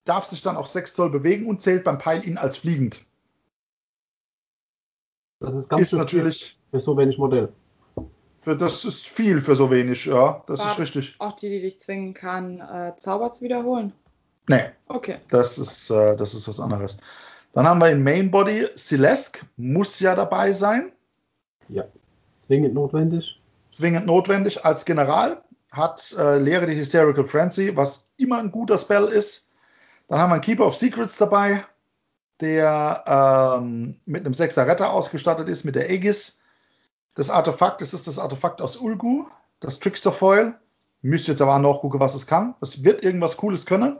[0.05, 3.05] darf sich dann auf 6 Zoll bewegen und zählt beim Peil ihn als fliegend.
[5.39, 7.51] Das ist ganz ist natürlich, für so wenig Modell.
[8.41, 11.15] für, das ist viel für so wenig, ja, das War ist richtig.
[11.19, 13.93] Auch die, die dich zwingen kann, äh, Zauber zu wiederholen.
[14.47, 15.17] Nee, Okay.
[15.29, 16.97] das ist, äh, das ist was anderes.
[17.53, 20.91] Dann haben wir in Mainbody Celeste, muss ja dabei sein.
[21.69, 21.83] Ja.
[22.47, 23.39] Zwingend notwendig.
[23.71, 29.05] zwingend notwendig als General, hat äh, Lehre die Hysterical Frenzy, was immer ein guter Spell
[29.05, 29.49] ist.
[30.09, 31.63] Dann haben wir einen Keeper of Secrets dabei,
[32.41, 33.03] der
[33.61, 36.41] ähm, mit einem Sechser Retter ausgestattet ist, mit der Aegis.
[37.15, 39.25] Das Artefakt, das ist das Artefakt aus Ulgu,
[39.61, 40.55] das Trickster Foil.
[41.01, 42.55] Müsst jetzt aber auch noch gucken, was es kann.
[42.61, 43.99] Es wird irgendwas Cooles können.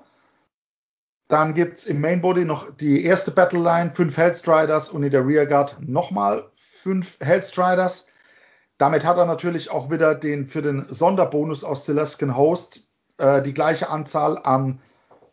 [1.31, 5.25] Dann gibt es im Mainbody noch die erste Battle Line, fünf Hellstriders und in der
[5.25, 8.09] Rearguard nochmal fünf Hellstriders.
[8.77, 13.53] Damit hat er natürlich auch wieder den für den Sonderbonus aus Celestin Host äh, die
[13.53, 14.81] gleiche Anzahl an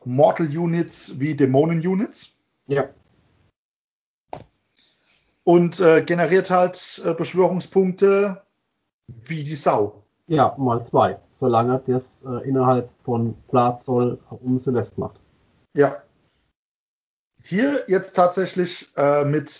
[0.04, 2.38] Mortal Units wie Dämonen Units
[2.68, 2.90] Ja.
[5.42, 8.40] und äh, generiert halt äh, Beschwörungspunkte
[9.08, 10.04] wie die Sau.
[10.28, 11.18] Ja, mal zwei.
[11.32, 15.18] Solange das äh, innerhalb von Platz soll um Celeste macht.
[15.74, 16.02] Ja.
[17.42, 19.50] Hier jetzt tatsächlich äh, mit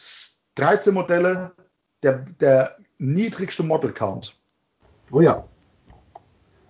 [0.57, 1.53] 13 Modelle
[2.03, 4.37] der, der niedrigste Model Count.
[5.11, 5.45] Oh ja.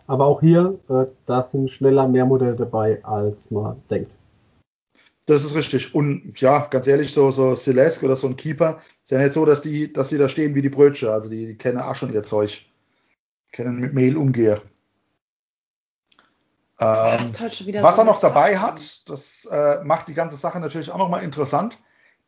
[0.07, 4.11] Aber auch hier, äh, da sind schneller mehr Modelle dabei, als man denkt.
[5.27, 5.95] Das ist richtig.
[5.95, 9.45] Und ja, ganz ehrlich, so, so Celeste oder so ein Keeper, ist ja nicht so,
[9.45, 11.11] dass die, dass die da stehen wie die Brötchen.
[11.11, 12.65] Also die, die kennen auch schon ihr Zeug.
[13.53, 14.59] Kennen mit Mehl umgehen.
[16.81, 18.63] Ähm, halt was so er noch dabei Sache.
[18.63, 21.79] hat, das äh, macht die ganze Sache natürlich auch nochmal interessant.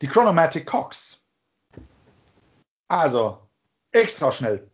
[0.02, 1.24] Die Chronomatic Cox.
[2.88, 3.38] Also,
[3.92, 4.68] extra schnell.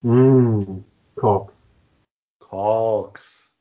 [0.00, 0.82] Mmh,
[1.16, 1.52] Cox.
[2.38, 3.52] Cox.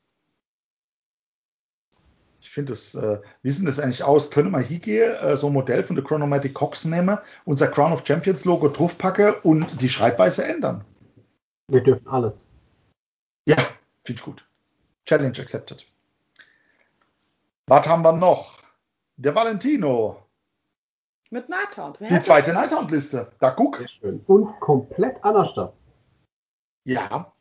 [2.39, 4.32] Ich finde das, äh, wie sieht das eigentlich aus?
[4.32, 7.91] Könnte man hier gehen, äh, so ein Modell von der Chronomatic Cox nehmen, unser Crown
[7.91, 10.86] of Champions Logo draufpacken und die Schreibweise ändern?
[11.67, 12.34] Wir dürfen alles.
[13.45, 13.57] Ja,
[14.05, 14.47] finde ich gut.
[15.08, 15.84] Challenge accepted.
[17.66, 18.60] Was haben wir noch?
[19.18, 20.18] Der Valentino.
[21.32, 21.99] Mit Nighthound.
[21.99, 23.32] Wer Die zweite Nighthound-Liste.
[23.39, 23.84] Da guck.
[24.28, 25.74] Und komplett anders da.
[26.86, 27.34] Ja,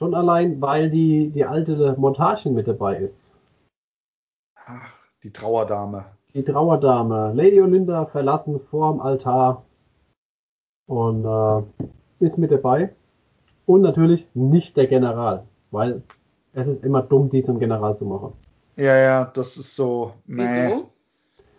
[0.00, 3.22] Schon allein, weil die, die alte Montage mit dabei ist.
[4.54, 6.06] Ach, die Trauerdame.
[6.32, 9.62] Die Trauerdame, Lady Olinda, verlassen vorm Altar
[10.86, 12.94] und äh, ist mit dabei.
[13.66, 16.02] Und natürlich nicht der General, weil
[16.52, 18.32] es ist immer dumm, die zum General zu machen.
[18.76, 20.14] Ja, ja, das ist so.
[20.26, 20.44] Meh.
[20.68, 20.90] Wieso?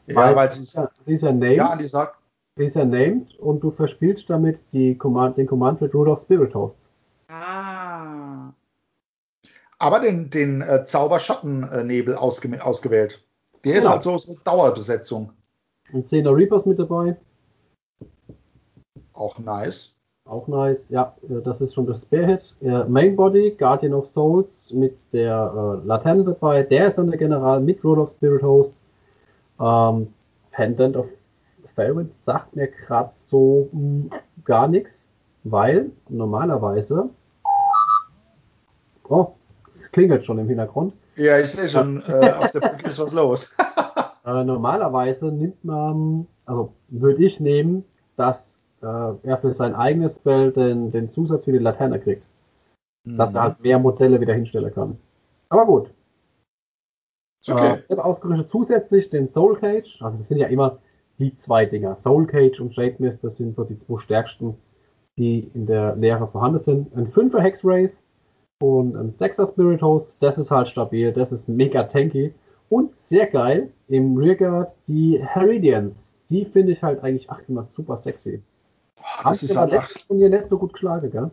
[0.07, 0.73] Ja, weil sie ist.
[0.75, 2.17] ja, sie ist ja named, Ja, die sagt.
[2.57, 6.53] sie ist ja named und du verspielst damit die Command, den Command für Rudolph Spirit
[6.55, 6.77] Host.
[7.29, 8.51] Ah.
[9.79, 13.23] Aber den, den äh, Zauberschattennebel ausge ausgewählt.
[13.63, 13.91] Der ist Genau.
[13.93, 15.31] halt so, so Dauerbesetzung.
[15.93, 17.17] Und 10er Reapers mit dabei,
[19.13, 20.00] Auch nice.
[20.25, 20.79] Auch nice.
[20.89, 22.41] Ja, äh, das ist schon das Spearhead.
[22.61, 26.63] Äh, Main Body, Guardian of Souls mit der äh, Laterne dabei.
[26.63, 28.73] Der ist dann der General mit Rudolph Spirit Host.
[29.59, 30.13] Ähm,
[30.51, 31.05] Pendant of
[31.75, 35.05] Fairwind sagt mir gerade so mh, gar nichts,
[35.43, 37.09] weil normalerweise.
[39.07, 39.33] Oh,
[39.75, 40.93] es klingelt schon im Hintergrund.
[41.15, 43.53] Ja, ich sehe schon, äh, auf der Brücke ist was los.
[44.23, 47.83] Äh, normalerweise nimmt man, also würde ich nehmen,
[48.17, 48.50] dass
[48.81, 52.23] er für sein eigenes Spell den, den Zusatz für die Laterne kriegt.
[53.03, 54.97] Dass er halt mehr Modelle wieder hinstellen kann.
[55.49, 55.91] Aber gut.
[57.41, 57.73] Ist okay.
[57.73, 60.01] Äh, ich habe ausgerüstet zusätzlich den Soul Cage.
[60.01, 60.77] Also das sind ja immer
[61.17, 61.95] die zwei Dinger.
[61.97, 64.55] Soul Cage und Shade Mist, das sind so die zwei stärksten,
[65.17, 66.95] die in der Lehre vorhanden sind.
[66.95, 67.93] Ein 5er Hexwraith
[68.61, 70.21] und ein 6er Spirit Host.
[70.21, 72.33] Das ist halt stabil, das ist mega tanky.
[72.69, 75.95] Und sehr geil, im Rearguard die Heridians,
[76.29, 78.41] die finde ich halt eigentlich ach, immer super sexy.
[79.31, 81.31] Ist aber halt, letztes Turnier nicht so gut geschlagen, gell?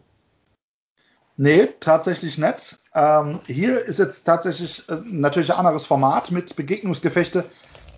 [1.36, 2.78] Nee, tatsächlich nicht.
[2.94, 7.44] Ähm, hier ist jetzt tatsächlich äh, natürlich ein anderes Format mit Begegnungsgefechte.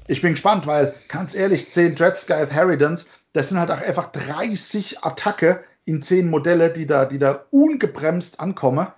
[0.09, 5.03] Ich bin gespannt, weil ganz ehrlich, 10 Dreadskythe Harridans, das sind halt auch einfach 30
[5.03, 8.89] Attacke in 10 Modelle, die da, die da ungebremst ankommen.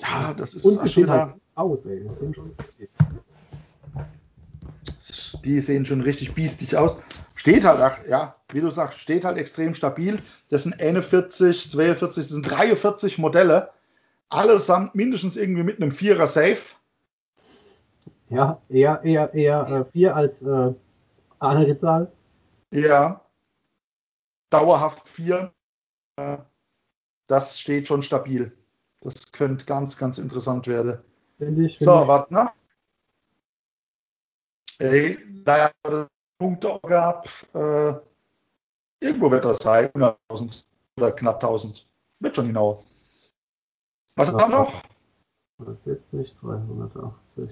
[0.00, 2.04] Ja, das ist Und schon sehen halt wieder, aus, ey.
[5.44, 7.00] Die sehen schon richtig biestig aus.
[7.44, 10.18] Steht halt auch, ja, wie du sagst, steht halt extrem stabil.
[10.48, 13.70] Das sind 41, 42, das sind 43 Modelle.
[14.30, 16.56] Allesamt mindestens irgendwie mit einem Vierer Safe.
[18.30, 20.72] Ja, eher, eher, eher äh, vier als äh,
[21.38, 22.10] andere Zahl.
[22.70, 23.20] Ja.
[24.48, 25.52] Dauerhaft vier.
[26.16, 26.38] Äh,
[27.26, 28.56] Das steht schon stabil.
[29.02, 30.98] Das könnte ganz, ganz interessant werden.
[31.36, 31.76] Finde ich.
[31.76, 32.50] Find So, warte, ne?
[34.78, 35.70] Ey, er
[36.38, 37.28] Punkte gehabt.
[37.54, 37.94] Äh,
[39.00, 39.88] irgendwo wird das sein.
[39.90, 40.64] 100.000
[40.98, 41.86] oder knapp 1000.
[42.20, 42.82] Wird schon genau.
[44.16, 44.82] Was haben wir noch?
[45.58, 47.50] 140, 380.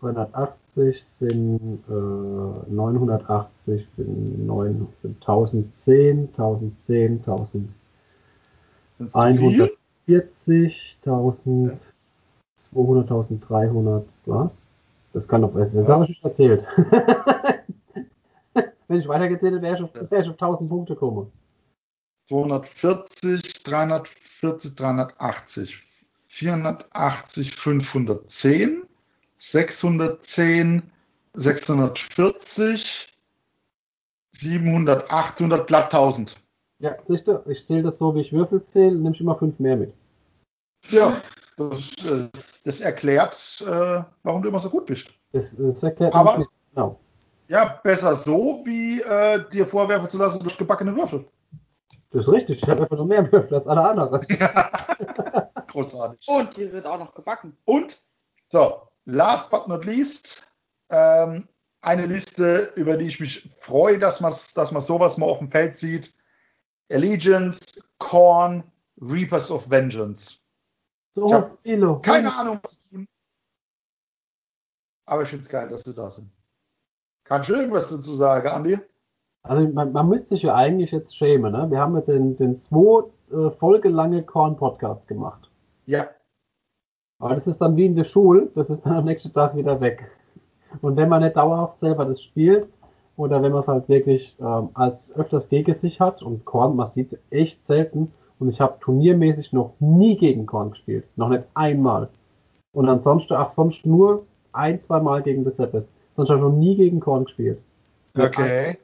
[0.00, 7.70] 380 sind äh, 980 sind 9, sind 1010, 1010, 1000.
[8.98, 9.76] Sind's zu viel?
[10.06, 14.67] 140, 1200, 1300, was?
[15.12, 15.84] Das kann doch besser sein.
[15.84, 16.66] Das habe ich nicht erzählt.
[18.88, 21.30] Wenn ich weitergezählt hätte, wäre ich, auf- wäre ich auf 1000 Punkte gekommen.
[22.28, 25.82] 240, 340, 380,
[26.28, 28.82] 480, 510,
[29.38, 30.82] 610,
[31.34, 33.08] 640,
[34.32, 36.36] 700, 800, glatt 1000.
[36.80, 39.58] Ja, siehst du, ich zähle das so, wie ich Würfel zähle, nehme ich immer 5
[39.58, 39.92] mehr mit.
[40.90, 41.20] Ja,
[41.58, 42.28] das, äh,
[42.64, 45.08] das erklärt, äh, warum du immer so gut bist.
[45.32, 46.50] Das, das erklärt Aber- nicht.
[46.74, 46.98] Genau.
[47.48, 51.24] Ja, besser so, wie äh, dir vorwerfen zu lassen durch gebackene Würfel.
[52.10, 54.20] Das ist richtig, ich habe einfach nur mehr Würfel als alle anderen.
[55.68, 56.26] Großartig.
[56.28, 57.56] Und die sind auch noch gebacken.
[57.64, 58.02] Und,
[58.50, 60.42] so, last but not least,
[60.90, 61.48] ähm,
[61.80, 65.50] eine Liste, über die ich mich freue, dass man dass man sowas mal auf dem
[65.50, 66.14] Feld sieht.
[66.90, 67.60] Allegiance,
[67.98, 68.62] Korn,
[69.00, 70.40] Reapers of Vengeance.
[71.20, 71.98] So hab viele.
[72.02, 73.08] Keine Ahnung, was zu tun.
[75.06, 76.30] Aber ich finde es geil, dass sie da sind.
[77.24, 78.78] Kannst du irgendwas dazu sagen, Andi?
[79.42, 81.70] Also man, man müsste sich ja eigentlich jetzt schämen, ne?
[81.70, 85.50] Wir haben ja den, den zwei äh, Folge lange Korn-Podcast gemacht.
[85.86, 86.08] Ja,
[87.18, 89.80] Aber das ist dann wie in der Schule, das ist dann am nächsten Tag wieder
[89.80, 90.10] weg.
[90.82, 92.68] Und wenn man nicht dauerhaft selber das spielt,
[93.16, 96.90] oder wenn man es halt wirklich ähm, als öfters gegen sich hat, und Korn, man
[96.90, 101.04] sieht es echt selten, und ich habe turniermäßig noch nie gegen Korn gespielt.
[101.16, 102.08] Noch nicht einmal.
[102.72, 105.90] Und ansonsten, ach, sonst nur ein, zwei Mal gegen Decepes.
[106.16, 107.60] Sonst habe ich noch nie gegen Korn gespielt.
[108.16, 108.78] okay.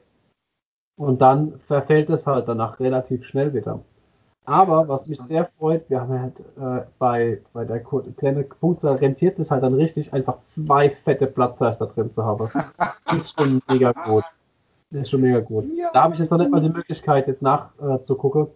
[0.97, 3.81] Und dann verfällt es halt danach relativ schnell wieder.
[4.45, 9.39] Aber was mich sehr freut, wir haben halt äh, bei, bei der kleinen Punktzahl rentiert
[9.39, 12.49] es halt dann richtig, einfach zwei fette Platzheister drin zu haben.
[13.05, 14.23] Das ist schon mega gut.
[14.91, 15.65] Das ist schon mega gut.
[15.75, 15.91] Ja.
[15.93, 18.49] Da habe ich jetzt noch nicht mal die Möglichkeit, jetzt nachzugucken, äh,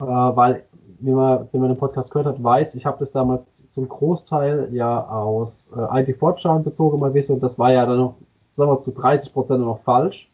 [0.00, 0.64] äh, weil,
[1.00, 4.68] wie man, wenn man den Podcast gehört hat, weiß, ich habe das damals zum Großteil
[4.72, 8.14] ja aus äh, ID4-Schauen bezogen, mal wissen, und das war ja dann noch,
[8.54, 10.28] sagen wir, zu 30% noch falsch.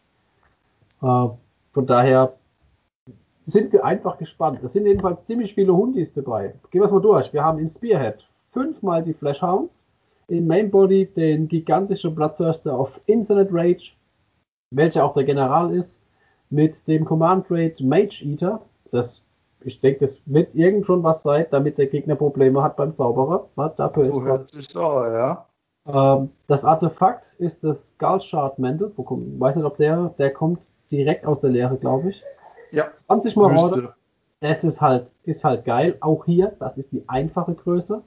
[1.01, 1.27] Äh,
[1.73, 2.33] von daher
[3.45, 4.59] sind wir einfach gespannt.
[4.63, 6.55] Es sind jedenfalls ziemlich viele Hundis dabei.
[6.71, 7.31] Gehen wir es mal durch.
[7.33, 9.71] Wir haben im Spearhead fünfmal die Flashhounds,
[10.27, 13.91] im Mainbody den gigantischen Bloodthirster auf Infinite Rage,
[14.71, 15.99] welcher auch der General ist,
[16.49, 18.61] mit dem Command Rate Mage Eater.
[18.91, 19.21] Das,
[19.61, 23.47] ich denke, das wird irgend schon was sein, damit der Gegner Probleme hat beim Zauberer.
[23.55, 25.47] Was dafür So ist hört sich so, ja.
[25.87, 28.91] ähm, das Artefakt ist das Skullshard Mantle.
[28.95, 30.59] Wo kommt, ich weiß nicht, ob der, der kommt
[30.91, 32.23] direkt aus der Lehre, glaube ich.
[32.71, 33.93] Ja, 20 Mal müsste.
[34.41, 35.97] Das ist halt, ist halt geil.
[36.01, 38.01] Auch hier, das ist die einfache Größe.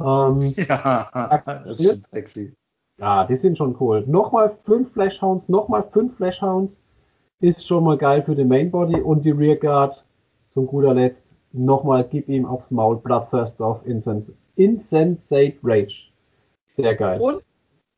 [0.00, 2.54] Ähm, Ja, das ist schon sexy.
[3.00, 4.04] ja, die sind schon cool.
[4.06, 6.82] Nochmal 5 Flashhounds, nochmal 5 Flashhounds.
[7.40, 10.04] Ist schon mal geil für den Mainbody und die Rearguard
[10.56, 11.22] zum guter Letzt.
[11.52, 16.10] Nochmal gib ihm aufs Maul Bloodthirst auf Insens Insensate Rage.
[16.78, 17.20] Sehr geil.
[17.20, 17.42] Und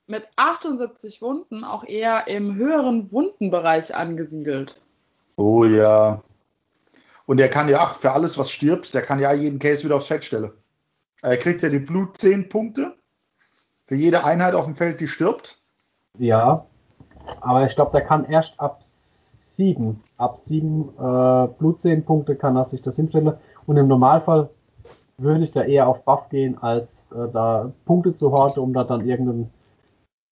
[0.08, 4.80] mit 78 Wunden auch eher im höheren Wundenbereich angesiedelt.
[5.36, 6.20] Oh ja.
[7.26, 9.94] Und der kann ja, ach, für alles, was stirbt, der kann ja jeden Case wieder
[9.94, 10.50] aufs Feld stellen.
[11.22, 12.96] Er kriegt ja die Blut 10 Punkte.
[13.86, 15.60] Für jede Einheit auf dem Feld, die stirbt.
[16.18, 16.66] Ja,
[17.40, 18.82] aber ich glaube, der kann erst ab
[19.58, 23.34] 7, ab 7 äh, Blutzähnpunkte kann er sich das hinstellen.
[23.66, 24.48] Und im Normalfall
[25.18, 28.84] würde ich da eher auf Buff gehen, als äh, da Punkte zu horten, um da
[28.84, 29.50] dann irgendeinen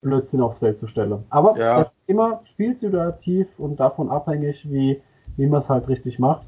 [0.01, 1.25] Blödsinn aufs Feld zu stellen.
[1.29, 1.83] Aber Ja.
[1.83, 5.03] das ist immer spielsituativ und davon abhängig, wie,
[5.37, 6.47] wie man es halt richtig macht.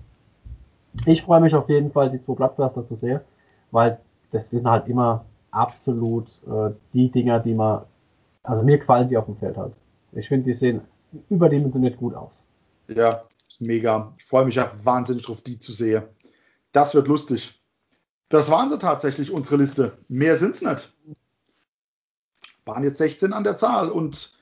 [1.07, 3.21] Ich freue mich auf jeden Fall, die zwei Blattwörter zu sehen,
[3.73, 3.99] weil
[4.31, 7.83] das sind halt immer absolut äh, die Dinger, die man,
[8.45, 9.73] also mir gefallen die auf dem Feld halt.
[10.13, 10.83] Ich finde, die sehen
[11.29, 12.43] überdimensioniert gut aus.
[12.89, 13.25] Ja,
[13.59, 14.15] mega.
[14.19, 16.05] Ich freue mich auch wahnsinnig drauf, die zu sehen.
[16.73, 17.61] Das wird lustig.
[18.29, 19.99] Das waren sie tatsächlich, unsere Liste.
[20.09, 20.93] Mehr sind's nicht.
[22.65, 24.35] Waren jetzt 16 an der Zahl und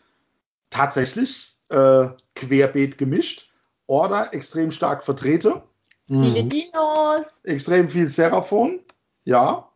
[0.70, 3.50] tatsächlich äh, querbeet gemischt.
[3.86, 5.62] Order extrem stark vertreten.
[6.08, 6.48] Viele Mhm.
[6.48, 7.26] Dinos.
[7.44, 8.80] Extrem viel Seraphon.
[9.24, 9.70] Ja.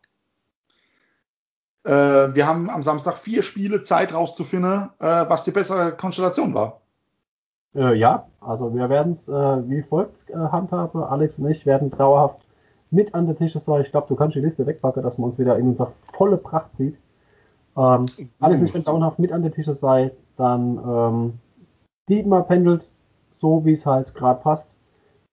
[1.83, 6.80] Äh, wir haben am Samstag vier Spiele Zeit rauszufinden, äh, was die bessere Konstellation war.
[7.75, 11.03] Äh, ja, also wir werden es äh, wie folgt äh, handhaben.
[11.03, 12.45] Alex und ich werden dauerhaft
[12.89, 13.81] mit an der Tische sein.
[13.81, 16.75] Ich glaube, du kannst die Liste wegpacken, dass man uns wieder in unser volle Pracht
[16.77, 16.97] sieht.
[17.77, 18.05] Ähm,
[18.39, 20.11] Alex und ich werden dauerhaft mit an der Tische sein.
[20.35, 21.33] Dann ähm,
[22.09, 22.89] Dietmar pendelt
[23.31, 24.75] so, wie es halt gerade passt.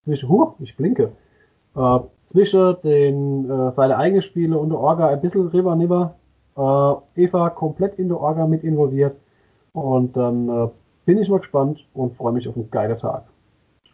[0.05, 1.13] Zwischen, huh, ich blinke.
[1.75, 1.99] Äh,
[2.29, 6.15] zwischen den äh, seine eigenen Spiele und der Orga ein bisschen rüber nibber.
[6.57, 9.17] Äh, Eva komplett in der Orga mit involviert.
[9.73, 10.69] Und dann äh,
[11.09, 13.25] bin ich mal gespannt und freue mich auf einen geilen Tag.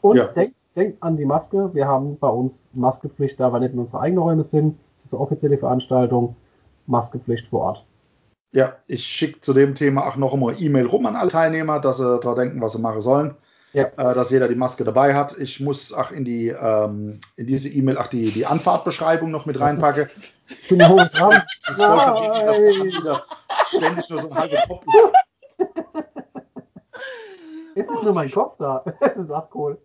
[0.01, 0.27] Und Ja.
[0.27, 1.71] denkt, denkt an die Maske.
[1.73, 4.77] Wir haben bei uns Maskepflicht, da wir nicht in unsere eigenen Räume sind.
[4.97, 6.35] Das ist eine offizielle Veranstaltung.
[6.89, 7.85] Maskepflicht vor Ort.
[8.51, 11.99] Ja, ich schicke zu dem Thema auch noch einmal E-Mail rum an alle Teilnehmer, dass
[11.99, 13.37] sie daran denken, was sie machen sollen.
[13.75, 13.85] Ja.
[13.97, 15.39] Äh, dass jeder die Maske dabei hat.
[15.39, 19.61] Ich muss auch in die ähm, in diese E-Mail auch die, die Anfahrtbeschreibung noch mit
[19.61, 20.11] reinpacken.
[20.49, 21.43] Ich bin hoch dran.
[21.65, 23.25] Das ist voll verdient, dass da wieder
[23.69, 25.24] ständig nur so ein halber Kopf ist.
[27.75, 28.85] Jetzt ist nur mein Kopf da.
[29.01, 29.79] Es ist abgeholt.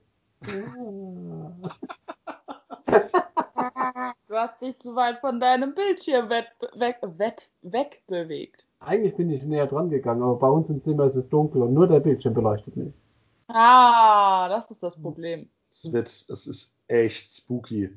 [4.27, 8.65] Du hast dich zu weit von deinem Bildschirm weg, weg, weg, wegbewegt.
[8.79, 11.73] Eigentlich bin ich näher dran gegangen, aber bei uns im Zimmer ist es dunkel und
[11.73, 12.93] nur der Bildschirm beleuchtet mich.
[13.47, 15.49] Ah, das ist das Problem.
[15.71, 17.89] Es wird, es ist echt spooky.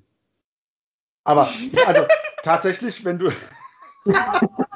[1.25, 1.49] Aber
[1.87, 2.03] also
[2.43, 3.31] tatsächlich, wenn du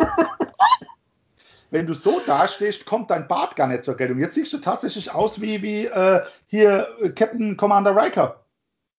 [1.70, 4.18] wenn du so dastehst, kommt dein Bart gar nicht zur Geltung.
[4.18, 8.40] Jetzt siehst du tatsächlich aus wie wie äh, hier äh, Captain Commander Riker,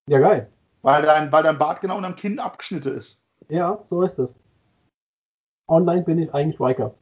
[0.09, 0.49] Ja, geil.
[0.81, 3.23] weil dein weil dein Bart genau unterm Kinn abgeschnitten ist.
[3.49, 4.39] Ja, so ist es.
[5.69, 6.93] Online bin ich eigentlich Riker.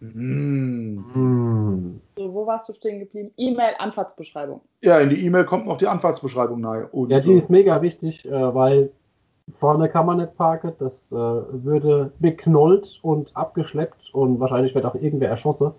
[0.00, 1.04] Mm.
[1.12, 2.00] Hm.
[2.16, 3.32] So, wo warst du stehen geblieben?
[3.36, 4.60] E-Mail, Anfahrtsbeschreibung.
[4.82, 6.86] Ja, in die E-Mail kommt noch die Anfahrtsbeschreibung nahe.
[6.88, 8.92] Und, Ja, die ist mega wichtig, äh, weil
[9.58, 10.72] vorne kann man nicht parken.
[10.78, 15.72] Das äh, würde beknollt und abgeschleppt und wahrscheinlich wird auch irgendwer erschossen.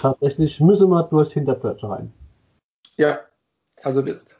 [0.00, 2.12] Tatsächlich müssen wir durch Hinterplätze rein.
[2.96, 3.18] Ja,
[3.82, 4.38] also wird,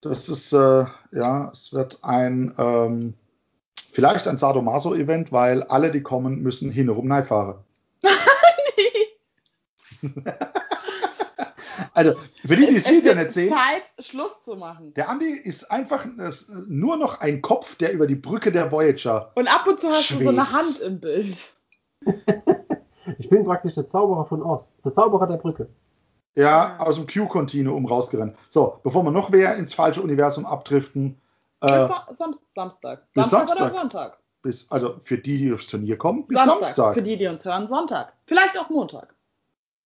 [0.00, 3.14] das ist, äh, ja, es wird ein, ähm,
[3.92, 7.56] vielleicht ein Sadomaso-Event, weil alle, die kommen, müssen hinherum fahren.
[11.98, 12.14] Also,
[12.46, 14.94] für die, die das wird nicht sehen, Zeit, Schluss zu machen.
[14.94, 19.32] der Andi ist einfach ist nur noch ein Kopf, der über die Brücke der Voyager.
[19.34, 20.52] Und ab und zu hast du so eine Schwebt.
[20.52, 21.36] Hand im Bild.
[23.18, 24.76] Ich bin praktisch der Zauberer von Oz.
[24.84, 25.68] Der Zauberer der Brücke.
[26.34, 28.36] Ja, aus dem Q-Kontinuum rausgerannt.
[28.50, 31.18] So, bevor wir noch mehr ins falsche Universum abdriften,
[31.60, 33.10] Bis äh, Sa- Sam Samstag.
[33.14, 33.70] bis Samstag, Samstag.
[33.72, 34.18] oder Sonntag?
[34.42, 36.58] bis, also für die, die aufs Turnier kommen, bis Samstag.
[36.64, 36.94] Samstag.
[36.94, 38.12] Für die, die uns hören, Sonntag.
[38.26, 39.14] Vielleicht auch Montag.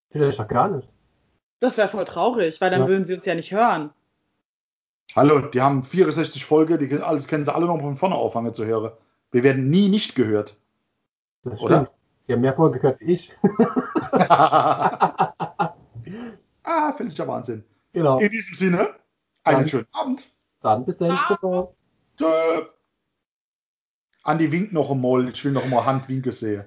[0.09, 0.89] Vielleicht auch gar nicht.
[1.61, 2.87] Das wäre voll traurig, weil dann Ja.
[2.87, 3.91] würden sie uns ja nicht hören.
[5.15, 8.53] Hallo, die haben 64 Folge, die können- alles kennen sie alle noch von vorne auffangen
[8.53, 8.91] zu hören.
[9.31, 10.57] Wir werden nie nicht gehört.
[11.43, 11.75] Das Oder?
[11.85, 11.91] stimmt.
[12.27, 13.31] Die haben mehr Folge gehört wie ich.
[16.63, 17.63] ah, völliger Wahnsinn.
[17.93, 18.19] genau.
[18.19, 18.95] In diesem Sinne,
[19.43, 20.31] einen Dann- schönen Abend.
[20.61, 21.17] Dann bis dann.
[22.17, 22.65] Tschö.
[24.23, 26.65] Andi winkt noch einmal, ich will noch mal Handwinke sehen.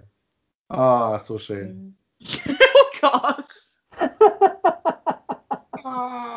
[0.68, 1.96] Ah, so schön.
[2.20, 4.53] oh Gott.
[5.84, 6.33] 아...